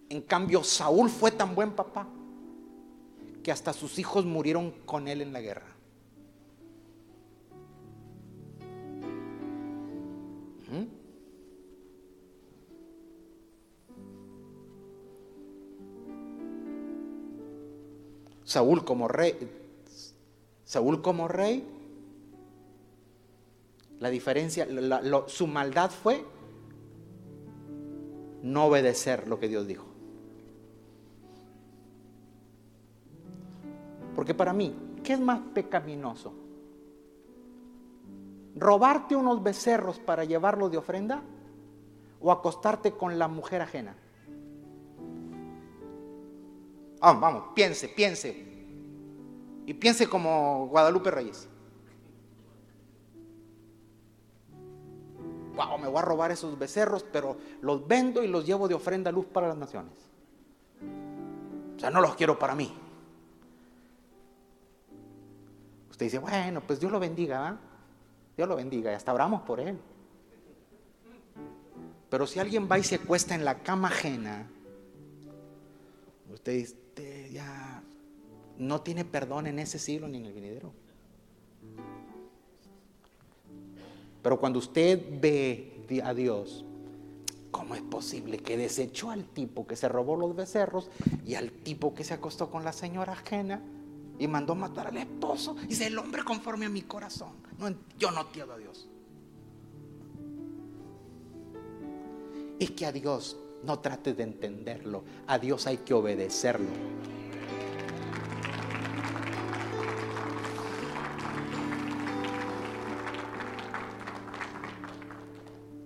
[0.09, 2.07] En cambio, Saúl fue tan buen papá
[3.43, 5.78] que hasta sus hijos murieron con él en la guerra.
[10.71, 10.85] ¿Mm?
[18.45, 19.35] Saúl como rey,
[20.65, 21.65] Saúl como rey,
[24.01, 26.25] la diferencia, la- su maldad fue
[28.43, 29.85] no obedecer lo que Dios dijo.
[34.15, 34.75] Porque para mí,
[35.05, 36.33] ¿qué es más pecaminoso?
[38.59, 41.23] ¿Robarte unos becerros para llevarlos de ofrenda?
[42.21, 43.95] ¿O acostarte con la mujer ajena?
[47.01, 48.49] Ah, vamos, piense, piense.
[49.67, 51.49] Y piense como Guadalupe Reyes.
[55.55, 59.11] Wow, me voy a robar esos becerros, pero los vendo y los llevo de ofrenda
[59.11, 59.93] a luz para las naciones.
[61.77, 62.77] O sea, no los quiero para mí.
[65.91, 67.68] Usted dice, bueno, pues Dios lo bendiga, ¿va?
[68.39, 69.77] Dios lo bendiga, y hasta oramos por él.
[72.09, 74.49] Pero si alguien va y se acuesta en la cama ajena,
[76.33, 77.83] usted dice, "Usted ya
[78.57, 80.73] no tiene perdón en ese siglo ni en el venidero.
[84.23, 86.65] Pero cuando usted ve a Dios,
[87.51, 90.91] ¿cómo es posible que desechó al tipo que se robó los becerros
[91.27, 93.61] y al tipo que se acostó con la señora ajena
[94.17, 95.57] y mandó matar al esposo?
[95.67, 97.48] Dice, el hombre conforme a mi corazón.
[97.99, 98.89] Yo no entiendo a Dios.
[102.61, 106.69] Es que a Dios no trates de entenderlo, a Dios hay que obedecerlo.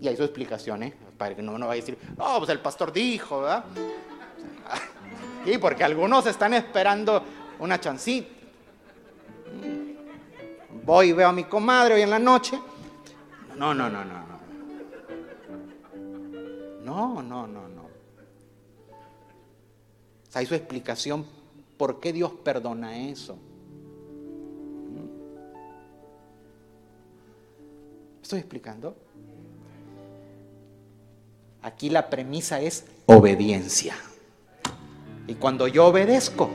[0.00, 0.94] Y hay su explicación, ¿eh?
[1.16, 3.64] Para que no uno vaya a decir, oh, pues el pastor dijo, ¿verdad?
[5.46, 7.22] Y sí, porque algunos están esperando
[7.60, 8.41] una chancita.
[10.84, 12.58] Voy y veo a mi comadre hoy en la noche.
[13.56, 14.32] No, no, no, no, no.
[16.84, 17.82] No, no, no, no.
[20.34, 21.24] Hay su explicación
[21.76, 23.38] por qué Dios perdona eso.
[28.22, 28.96] ¿Estoy explicando?
[31.62, 33.94] Aquí la premisa es obediencia.
[35.28, 36.50] Y cuando yo obedezco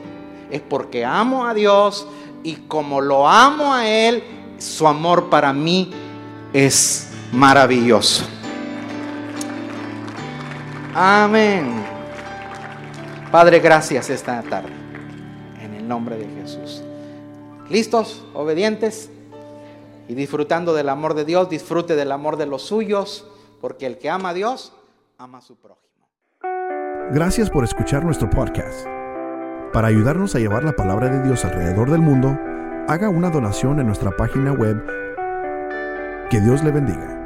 [0.50, 2.06] es porque amo a Dios
[2.42, 4.22] y como lo amo a Él,
[4.58, 5.90] su amor para mí
[6.52, 8.24] es maravilloso.
[10.94, 11.84] Amén.
[13.30, 14.72] Padre, gracias esta tarde.
[15.62, 16.82] En el nombre de Jesús.
[17.68, 18.24] ¿Listos?
[18.34, 19.10] ¿Obedientes?
[20.08, 23.26] Y disfrutando del amor de Dios, disfrute del amor de los suyos,
[23.60, 24.72] porque el que ama a Dios,
[25.18, 26.08] ama a su prójimo.
[27.12, 28.86] Gracias por escuchar nuestro podcast.
[29.72, 32.38] Para ayudarnos a llevar la palabra de Dios alrededor del mundo,
[32.88, 34.82] haga una donación en nuestra página web.
[36.30, 37.17] Que Dios le bendiga.